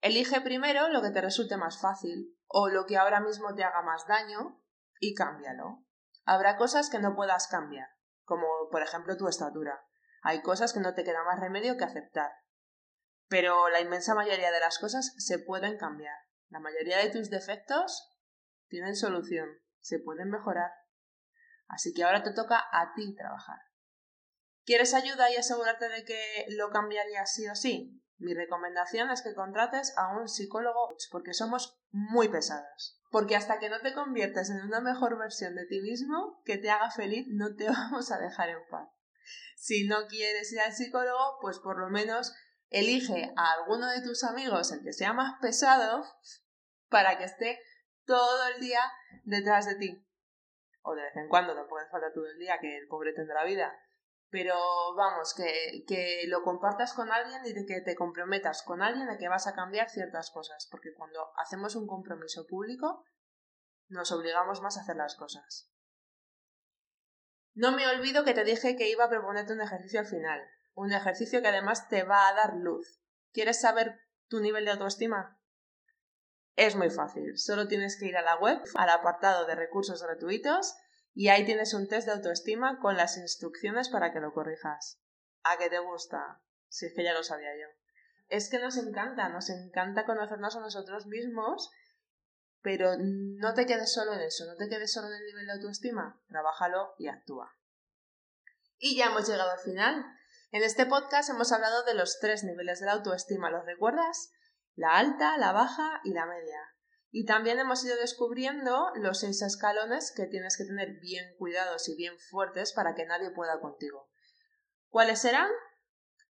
Elige 0.00 0.40
primero 0.40 0.88
lo 0.88 1.02
que 1.02 1.10
te 1.10 1.20
resulte 1.20 1.56
más 1.56 1.80
fácil 1.80 2.36
o 2.46 2.68
lo 2.68 2.86
que 2.86 2.96
ahora 2.96 3.20
mismo 3.20 3.54
te 3.54 3.64
haga 3.64 3.82
más 3.82 4.06
daño 4.06 4.62
y 4.98 5.14
cámbialo. 5.14 5.84
Habrá 6.24 6.56
cosas 6.56 6.90
que 6.90 6.98
no 6.98 7.14
puedas 7.14 7.48
cambiar, 7.48 7.88
como 8.24 8.46
por 8.70 8.82
ejemplo 8.82 9.16
tu 9.16 9.28
estatura. 9.28 9.84
Hay 10.22 10.42
cosas 10.42 10.72
que 10.72 10.80
no 10.80 10.94
te 10.94 11.04
queda 11.04 11.24
más 11.24 11.40
remedio 11.40 11.76
que 11.76 11.84
aceptar. 11.84 12.32
Pero 13.28 13.68
la 13.68 13.80
inmensa 13.80 14.14
mayoría 14.14 14.50
de 14.50 14.60
las 14.60 14.78
cosas 14.78 15.14
se 15.18 15.38
pueden 15.38 15.78
cambiar. 15.78 16.16
La 16.48 16.60
mayoría 16.60 16.98
de 16.98 17.10
tus 17.10 17.30
defectos 17.30 18.10
tienen 18.68 18.96
solución, 18.96 19.48
se 19.80 19.98
pueden 19.98 20.30
mejorar. 20.30 20.72
Así 21.68 21.94
que 21.94 22.04
ahora 22.04 22.22
te 22.22 22.32
toca 22.32 22.64
a 22.72 22.92
ti 22.94 23.14
trabajar. 23.14 23.69
¿Quieres 24.70 24.94
ayuda 24.94 25.28
y 25.32 25.36
asegurarte 25.36 25.88
de 25.88 26.04
que 26.04 26.46
lo 26.50 26.70
cambiarías 26.70 27.34
sí 27.34 27.48
o 27.48 27.56
sí? 27.56 28.00
Mi 28.18 28.34
recomendación 28.34 29.10
es 29.10 29.20
que 29.20 29.34
contrates 29.34 29.92
a 29.96 30.16
un 30.16 30.28
psicólogo 30.28 30.94
porque 31.10 31.34
somos 31.34 31.82
muy 31.90 32.28
pesados. 32.28 33.02
Porque 33.10 33.34
hasta 33.34 33.58
que 33.58 33.68
no 33.68 33.80
te 33.80 33.94
conviertas 33.94 34.48
en 34.48 34.60
una 34.60 34.80
mejor 34.80 35.18
versión 35.18 35.56
de 35.56 35.66
ti 35.66 35.80
mismo 35.80 36.40
que 36.44 36.56
te 36.56 36.70
haga 36.70 36.88
feliz, 36.92 37.26
no 37.30 37.56
te 37.56 37.66
vamos 37.68 38.12
a 38.12 38.18
dejar 38.18 38.50
en 38.50 38.64
paz. 38.70 38.88
Si 39.56 39.88
no 39.88 40.06
quieres 40.06 40.52
ir 40.52 40.60
al 40.60 40.72
psicólogo, 40.72 41.38
pues 41.40 41.58
por 41.58 41.76
lo 41.76 41.90
menos 41.90 42.32
elige 42.68 43.32
a 43.36 43.54
alguno 43.54 43.88
de 43.88 44.02
tus 44.02 44.22
amigos, 44.22 44.70
el 44.70 44.84
que 44.84 44.92
sea 44.92 45.12
más 45.12 45.34
pesado, 45.40 46.04
para 46.88 47.18
que 47.18 47.24
esté 47.24 47.58
todo 48.04 48.46
el 48.54 48.60
día 48.60 48.82
detrás 49.24 49.66
de 49.66 49.74
ti. 49.74 50.06
O 50.82 50.94
de 50.94 51.02
vez 51.02 51.16
en 51.16 51.28
cuando, 51.28 51.56
no 51.56 51.66
puedes 51.66 51.90
faltar 51.90 52.12
todo 52.12 52.28
el 52.28 52.38
día, 52.38 52.58
que 52.60 52.78
el 52.78 52.86
pobre 52.86 53.12
tendrá 53.12 53.42
vida 53.42 53.76
pero 54.30 54.54
vamos, 54.94 55.34
que, 55.34 55.84
que, 55.86 56.24
lo 56.28 56.42
compartas 56.42 56.94
con 56.94 57.10
alguien 57.10 57.44
y 57.44 57.52
de 57.52 57.66
que 57.66 57.80
te 57.80 57.96
comprometas 57.96 58.62
con 58.62 58.80
alguien 58.80 59.08
de 59.08 59.18
que 59.18 59.28
vas 59.28 59.46
a 59.46 59.54
cambiar 59.54 59.90
ciertas 59.90 60.30
cosas, 60.30 60.68
porque 60.70 60.94
cuando 60.94 61.32
hacemos 61.36 61.74
un 61.74 61.86
compromiso 61.86 62.46
público 62.46 63.04
nos 63.88 64.12
obligamos 64.12 64.62
más 64.62 64.78
a 64.78 64.82
hacer 64.82 64.96
las 64.96 65.16
cosas. 65.16 65.70
No 67.54 67.72
me 67.72 67.88
olvido 67.88 68.24
que 68.24 68.34
te 68.34 68.44
dije 68.44 68.76
que 68.76 68.88
iba 68.88 69.04
a 69.04 69.10
proponerte 69.10 69.52
un 69.52 69.60
ejercicio 69.60 69.98
al 69.98 70.06
final, 70.06 70.40
un 70.74 70.92
ejercicio 70.92 71.42
que 71.42 71.48
además 71.48 71.88
te 71.88 72.04
va 72.04 72.28
a 72.28 72.34
dar 72.34 72.54
luz. 72.54 73.02
¿Quieres 73.32 73.60
saber 73.60 74.00
tu 74.28 74.40
nivel 74.40 74.64
de 74.64 74.70
autoestima? 74.70 75.40
Es 76.54 76.76
muy 76.76 76.90
fácil, 76.90 77.36
solo 77.36 77.66
tienes 77.66 77.98
que 77.98 78.06
ir 78.06 78.16
a 78.16 78.22
la 78.22 78.36
web, 78.36 78.60
al 78.76 78.90
apartado 78.90 79.46
de 79.46 79.56
recursos 79.56 80.02
gratuitos 80.02 80.76
y 81.14 81.28
ahí 81.28 81.44
tienes 81.44 81.74
un 81.74 81.88
test 81.88 82.06
de 82.06 82.12
autoestima 82.12 82.78
con 82.80 82.96
las 82.96 83.16
instrucciones 83.16 83.88
para 83.88 84.12
que 84.12 84.20
lo 84.20 84.32
corrijas. 84.32 85.00
¿A 85.42 85.56
qué 85.58 85.68
te 85.68 85.78
gusta? 85.78 86.40
Si 86.68 86.86
es 86.86 86.94
que 86.94 87.04
ya 87.04 87.12
lo 87.12 87.22
sabía 87.22 87.56
yo. 87.56 87.66
Es 88.28 88.48
que 88.48 88.60
nos 88.60 88.76
encanta, 88.76 89.28
nos 89.28 89.50
encanta 89.50 90.06
conocernos 90.06 90.54
a 90.56 90.60
nosotros 90.60 91.06
mismos, 91.06 91.70
pero 92.62 92.96
no 92.98 93.54
te 93.54 93.66
quedes 93.66 93.92
solo 93.92 94.12
en 94.14 94.20
eso, 94.20 94.44
no 94.46 94.56
te 94.56 94.68
quedes 94.68 94.92
solo 94.92 95.08
en 95.08 95.14
el 95.14 95.26
nivel 95.26 95.46
de 95.46 95.52
autoestima, 95.52 96.20
trabájalo 96.28 96.94
y 96.98 97.08
actúa. 97.08 97.56
Y 98.78 98.96
ya 98.96 99.06
hemos 99.06 99.28
llegado 99.28 99.50
al 99.50 99.58
final. 99.58 100.06
En 100.52 100.62
este 100.62 100.86
podcast 100.86 101.30
hemos 101.30 101.52
hablado 101.52 101.82
de 101.84 101.94
los 101.94 102.18
tres 102.20 102.44
niveles 102.44 102.80
de 102.80 102.86
la 102.86 102.92
autoestima, 102.92 103.50
¿los 103.50 103.64
recuerdas? 103.64 104.32
La 104.74 104.96
alta, 104.96 105.36
la 105.38 105.52
baja 105.52 106.00
y 106.04 106.12
la 106.12 106.26
media. 106.26 106.60
Y 107.10 107.24
también 107.24 107.58
hemos 107.58 107.84
ido 107.84 107.96
descubriendo 107.96 108.90
los 108.94 109.20
seis 109.20 109.42
escalones 109.42 110.12
que 110.14 110.26
tienes 110.26 110.56
que 110.56 110.64
tener 110.64 111.00
bien 111.00 111.34
cuidados 111.38 111.88
y 111.88 111.96
bien 111.96 112.16
fuertes 112.18 112.72
para 112.72 112.94
que 112.94 113.04
nadie 113.04 113.30
pueda 113.30 113.60
contigo. 113.60 114.08
¿Cuáles 114.88 115.20
serán? 115.20 115.50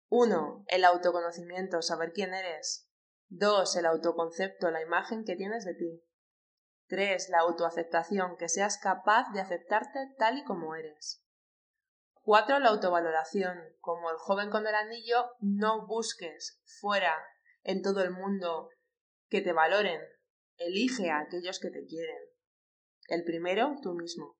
1. 0.07 0.65
El 0.67 0.85
autoconocimiento, 0.85 1.81
saber 1.81 2.13
quién 2.13 2.33
eres. 2.33 2.89
2. 3.29 3.75
El 3.77 3.85
autoconcepto, 3.85 4.71
la 4.71 4.81
imagen 4.81 5.25
que 5.25 5.35
tienes 5.35 5.65
de 5.65 5.73
ti. 5.73 6.03
3. 6.87 7.29
La 7.29 7.39
autoaceptación, 7.39 8.37
que 8.37 8.49
seas 8.49 8.77
capaz 8.77 9.31
de 9.33 9.41
aceptarte 9.41 10.13
tal 10.17 10.37
y 10.37 10.43
como 10.43 10.75
eres. 10.75 11.23
4. 12.23 12.59
La 12.59 12.69
autovaloración. 12.69 13.57
Como 13.79 14.09
el 14.09 14.17
joven 14.17 14.49
con 14.49 14.67
el 14.67 14.75
anillo, 14.75 15.31
no 15.39 15.85
busques 15.85 16.61
fuera 16.79 17.17
en 17.63 17.81
todo 17.81 18.01
el 18.03 18.11
mundo 18.11 18.69
que 19.29 19.41
te 19.41 19.53
valoren, 19.53 20.01
Elige 20.57 21.09
a 21.09 21.19
aquellos 21.19 21.59
que 21.59 21.69
te 21.69 21.85
quieren. 21.85 22.17
El 23.07 23.23
primero, 23.23 23.75
tú 23.81 23.93
mismo. 23.93 24.37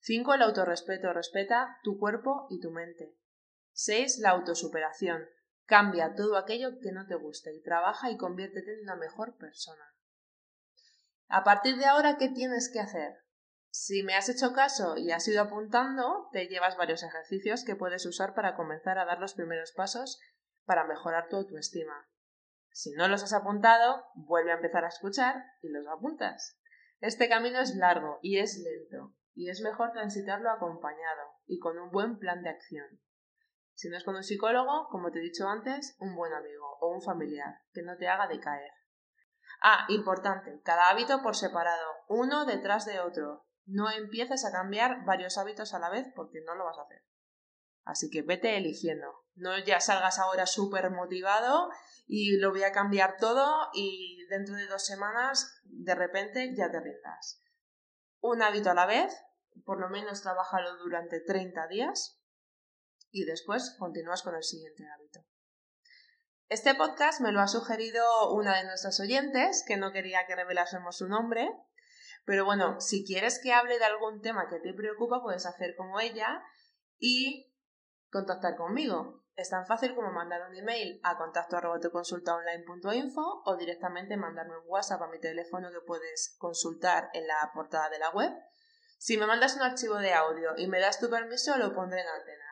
5. 0.00 0.34
El 0.34 0.42
autorrespeto. 0.42 1.12
Respeta 1.12 1.78
tu 1.82 1.98
cuerpo 1.98 2.46
y 2.50 2.60
tu 2.60 2.70
mente. 2.70 3.16
6. 3.72 4.18
La 4.20 4.30
autosuperación. 4.30 5.26
Cambia 5.64 6.14
todo 6.14 6.36
aquello 6.36 6.78
que 6.80 6.92
no 6.92 7.06
te 7.06 7.16
guste 7.16 7.52
y 7.54 7.62
trabaja 7.62 8.10
y 8.10 8.16
conviértete 8.16 8.74
en 8.74 8.82
una 8.82 8.96
mejor 8.96 9.36
persona. 9.36 9.84
A 11.28 11.42
partir 11.42 11.76
de 11.76 11.86
ahora, 11.86 12.18
¿qué 12.18 12.28
tienes 12.28 12.70
que 12.72 12.78
hacer? 12.78 13.16
Si 13.70 14.02
me 14.04 14.14
has 14.14 14.28
hecho 14.28 14.52
caso 14.52 14.96
y 14.96 15.10
has 15.10 15.26
ido 15.28 15.42
apuntando, 15.42 16.28
te 16.32 16.46
llevas 16.46 16.76
varios 16.76 17.02
ejercicios 17.02 17.64
que 17.64 17.76
puedes 17.76 18.06
usar 18.06 18.34
para 18.34 18.54
comenzar 18.54 18.98
a 18.98 19.04
dar 19.04 19.18
los 19.18 19.34
primeros 19.34 19.72
pasos 19.72 20.20
para 20.64 20.86
mejorar 20.86 21.28
tu 21.28 21.36
autoestima. 21.36 22.08
Si 22.76 22.92
no 22.92 23.08
los 23.08 23.22
has 23.22 23.32
apuntado, 23.32 24.04
vuelve 24.16 24.52
a 24.52 24.56
empezar 24.56 24.84
a 24.84 24.88
escuchar 24.88 25.42
y 25.62 25.70
los 25.70 25.86
apuntas. 25.86 26.60
Este 27.00 27.26
camino 27.26 27.58
es 27.58 27.74
largo 27.74 28.18
y 28.20 28.38
es 28.38 28.58
lento, 28.58 29.14
y 29.34 29.48
es 29.48 29.62
mejor 29.62 29.92
transitarlo 29.92 30.50
acompañado 30.50 31.22
y 31.46 31.58
con 31.58 31.78
un 31.78 31.90
buen 31.90 32.18
plan 32.18 32.42
de 32.42 32.50
acción. 32.50 33.00
Si 33.72 33.88
no 33.88 33.96
es 33.96 34.04
con 34.04 34.14
un 34.14 34.22
psicólogo, 34.22 34.88
como 34.90 35.10
te 35.10 35.20
he 35.20 35.22
dicho 35.22 35.48
antes, 35.48 35.96
un 36.00 36.14
buen 36.14 36.34
amigo 36.34 36.76
o 36.82 36.94
un 36.94 37.00
familiar 37.00 37.62
que 37.72 37.80
no 37.80 37.96
te 37.96 38.08
haga 38.08 38.26
decaer. 38.26 38.72
Ah, 39.62 39.86
importante, 39.88 40.60
cada 40.62 40.90
hábito 40.90 41.22
por 41.22 41.34
separado, 41.34 41.90
uno 42.08 42.44
detrás 42.44 42.84
de 42.84 43.00
otro. 43.00 43.46
No 43.64 43.90
empieces 43.90 44.44
a 44.44 44.52
cambiar 44.52 45.02
varios 45.06 45.38
hábitos 45.38 45.72
a 45.72 45.78
la 45.78 45.88
vez 45.88 46.08
porque 46.14 46.42
no 46.44 46.54
lo 46.54 46.66
vas 46.66 46.76
a 46.76 46.82
hacer. 46.82 47.02
Así 47.84 48.10
que 48.10 48.20
vete 48.20 48.58
eligiendo. 48.58 49.25
No 49.36 49.58
ya 49.58 49.80
salgas 49.80 50.18
ahora 50.18 50.46
súper 50.46 50.90
motivado 50.90 51.70
y 52.06 52.36
lo 52.38 52.50
voy 52.50 52.62
a 52.62 52.72
cambiar 52.72 53.16
todo 53.18 53.68
y 53.74 54.26
dentro 54.28 54.54
de 54.54 54.66
dos 54.66 54.84
semanas 54.84 55.60
de 55.64 55.94
repente 55.94 56.54
ya 56.56 56.70
te 56.70 56.80
rindas. 56.80 57.42
Un 58.20 58.42
hábito 58.42 58.70
a 58.70 58.74
la 58.74 58.86
vez, 58.86 59.14
por 59.64 59.80
lo 59.80 59.88
menos 59.88 60.22
trabájalo 60.22 60.76
durante 60.78 61.20
30 61.20 61.66
días 61.68 62.20
y 63.10 63.24
después 63.24 63.76
continúas 63.78 64.22
con 64.22 64.34
el 64.34 64.42
siguiente 64.42 64.84
hábito. 64.88 65.20
Este 66.48 66.74
podcast 66.74 67.20
me 67.20 67.32
lo 67.32 67.40
ha 67.40 67.48
sugerido 67.48 68.32
una 68.32 68.56
de 68.56 68.64
nuestras 68.64 69.00
oyentes, 69.00 69.64
que 69.66 69.76
no 69.76 69.92
quería 69.92 70.26
que 70.26 70.36
revelásemos 70.36 70.96
su 70.96 71.08
nombre, 71.08 71.50
pero 72.24 72.44
bueno, 72.44 72.80
si 72.80 73.04
quieres 73.04 73.40
que 73.42 73.52
hable 73.52 73.78
de 73.78 73.84
algún 73.84 74.20
tema 74.20 74.48
que 74.48 74.60
te 74.60 74.72
preocupa, 74.72 75.22
puedes 75.22 75.44
hacer 75.44 75.74
como 75.76 75.98
ella 76.00 76.42
y 76.98 77.52
contactar 78.10 78.56
conmigo. 78.56 79.25
Es 79.36 79.50
tan 79.50 79.66
fácil 79.66 79.94
como 79.94 80.10
mandar 80.12 80.48
un 80.48 80.56
email 80.56 80.98
a 81.02 81.18
contacto 81.18 81.58
o 83.44 83.56
directamente 83.56 84.16
mandarme 84.16 84.56
un 84.56 84.64
WhatsApp 84.66 85.02
a 85.02 85.08
mi 85.08 85.20
teléfono 85.20 85.70
que 85.70 85.82
puedes 85.86 86.34
consultar 86.38 87.10
en 87.12 87.26
la 87.26 87.50
portada 87.52 87.90
de 87.90 87.98
la 87.98 88.08
web. 88.10 88.32
Si 88.96 89.18
me 89.18 89.26
mandas 89.26 89.54
un 89.56 89.62
archivo 89.62 89.96
de 89.96 90.14
audio 90.14 90.56
y 90.56 90.68
me 90.68 90.80
das 90.80 90.98
tu 90.98 91.10
permiso, 91.10 91.58
lo 91.58 91.74
pondré 91.74 92.00
en 92.00 92.08
antena. 92.08 92.46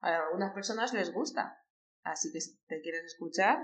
A 0.00 0.16
algunas 0.24 0.54
personas 0.54 0.94
les 0.94 1.12
gusta, 1.12 1.62
así 2.02 2.32
que 2.32 2.40
si 2.40 2.64
te 2.64 2.80
quieres 2.80 3.04
escuchar, 3.04 3.58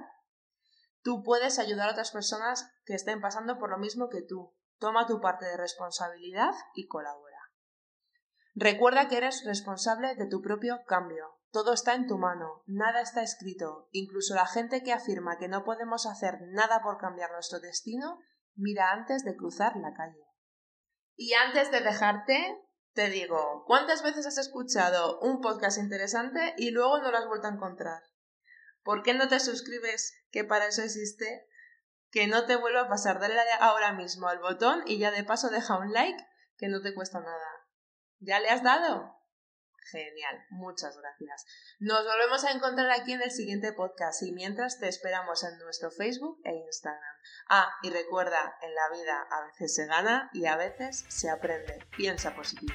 tú 1.00 1.22
puedes 1.22 1.58
ayudar 1.58 1.88
a 1.88 1.92
otras 1.92 2.10
personas 2.10 2.70
que 2.84 2.94
estén 2.94 3.22
pasando 3.22 3.58
por 3.58 3.70
lo 3.70 3.78
mismo 3.78 4.10
que 4.10 4.20
tú. 4.20 4.54
Toma 4.78 5.06
tu 5.06 5.22
parte 5.22 5.46
de 5.46 5.56
responsabilidad 5.56 6.52
y 6.74 6.86
colabora. 6.86 7.38
Recuerda 8.54 9.08
que 9.08 9.16
eres 9.16 9.42
responsable 9.46 10.16
de 10.16 10.26
tu 10.26 10.42
propio 10.42 10.84
cambio. 10.84 11.38
Todo 11.52 11.74
está 11.74 11.94
en 11.94 12.06
tu 12.06 12.16
mano, 12.16 12.62
nada 12.66 13.02
está 13.02 13.22
escrito. 13.22 13.88
Incluso 13.90 14.34
la 14.34 14.46
gente 14.46 14.82
que 14.82 14.92
afirma 14.92 15.36
que 15.38 15.48
no 15.48 15.64
podemos 15.64 16.06
hacer 16.06 16.38
nada 16.48 16.80
por 16.82 16.96
cambiar 16.96 17.30
nuestro 17.30 17.60
destino, 17.60 18.18
mira 18.54 18.90
antes 18.90 19.22
de 19.22 19.36
cruzar 19.36 19.76
la 19.76 19.92
calle. 19.92 20.26
Y 21.14 21.34
antes 21.34 21.70
de 21.70 21.80
dejarte, 21.80 22.58
te 22.94 23.10
digo, 23.10 23.64
¿cuántas 23.66 24.02
veces 24.02 24.26
has 24.26 24.38
escuchado 24.38 25.20
un 25.20 25.42
podcast 25.42 25.76
interesante 25.76 26.54
y 26.56 26.70
luego 26.70 27.02
no 27.02 27.10
lo 27.10 27.18
has 27.18 27.26
vuelto 27.26 27.48
a 27.48 27.52
encontrar? 27.52 28.02
¿Por 28.82 29.02
qué 29.02 29.12
no 29.12 29.28
te 29.28 29.38
suscribes? 29.38 30.14
Que 30.30 30.44
para 30.44 30.66
eso 30.66 30.82
existe. 30.82 31.46
Que 32.10 32.28
no 32.28 32.46
te 32.46 32.56
vuelva 32.56 32.82
a 32.82 32.88
pasar. 32.88 33.20
Dale 33.20 33.34
ahora 33.60 33.92
mismo 33.92 34.26
al 34.28 34.38
botón 34.38 34.82
y 34.86 34.98
ya 34.98 35.10
de 35.10 35.22
paso 35.22 35.50
deja 35.50 35.78
un 35.78 35.92
like 35.92 36.26
que 36.56 36.68
no 36.68 36.80
te 36.80 36.94
cuesta 36.94 37.20
nada. 37.20 37.66
¿Ya 38.20 38.40
le 38.40 38.48
has 38.48 38.62
dado? 38.62 39.21
Genial, 39.90 40.46
muchas 40.50 40.96
gracias. 40.96 41.46
Nos 41.80 42.04
volvemos 42.06 42.44
a 42.44 42.52
encontrar 42.52 42.90
aquí 42.90 43.12
en 43.12 43.22
el 43.22 43.30
siguiente 43.30 43.72
podcast 43.72 44.22
y 44.22 44.32
mientras 44.32 44.78
te 44.78 44.88
esperamos 44.88 45.44
en 45.44 45.58
nuestro 45.58 45.90
Facebook 45.90 46.40
e 46.44 46.54
Instagram. 46.54 47.16
Ah, 47.48 47.68
y 47.82 47.90
recuerda, 47.90 48.56
en 48.62 48.74
la 48.74 48.88
vida 48.90 49.26
a 49.30 49.46
veces 49.46 49.74
se 49.74 49.86
gana 49.86 50.30
y 50.32 50.46
a 50.46 50.56
veces 50.56 51.04
se 51.08 51.30
aprende. 51.30 51.84
Piensa 51.96 52.34
positivo. 52.34 52.74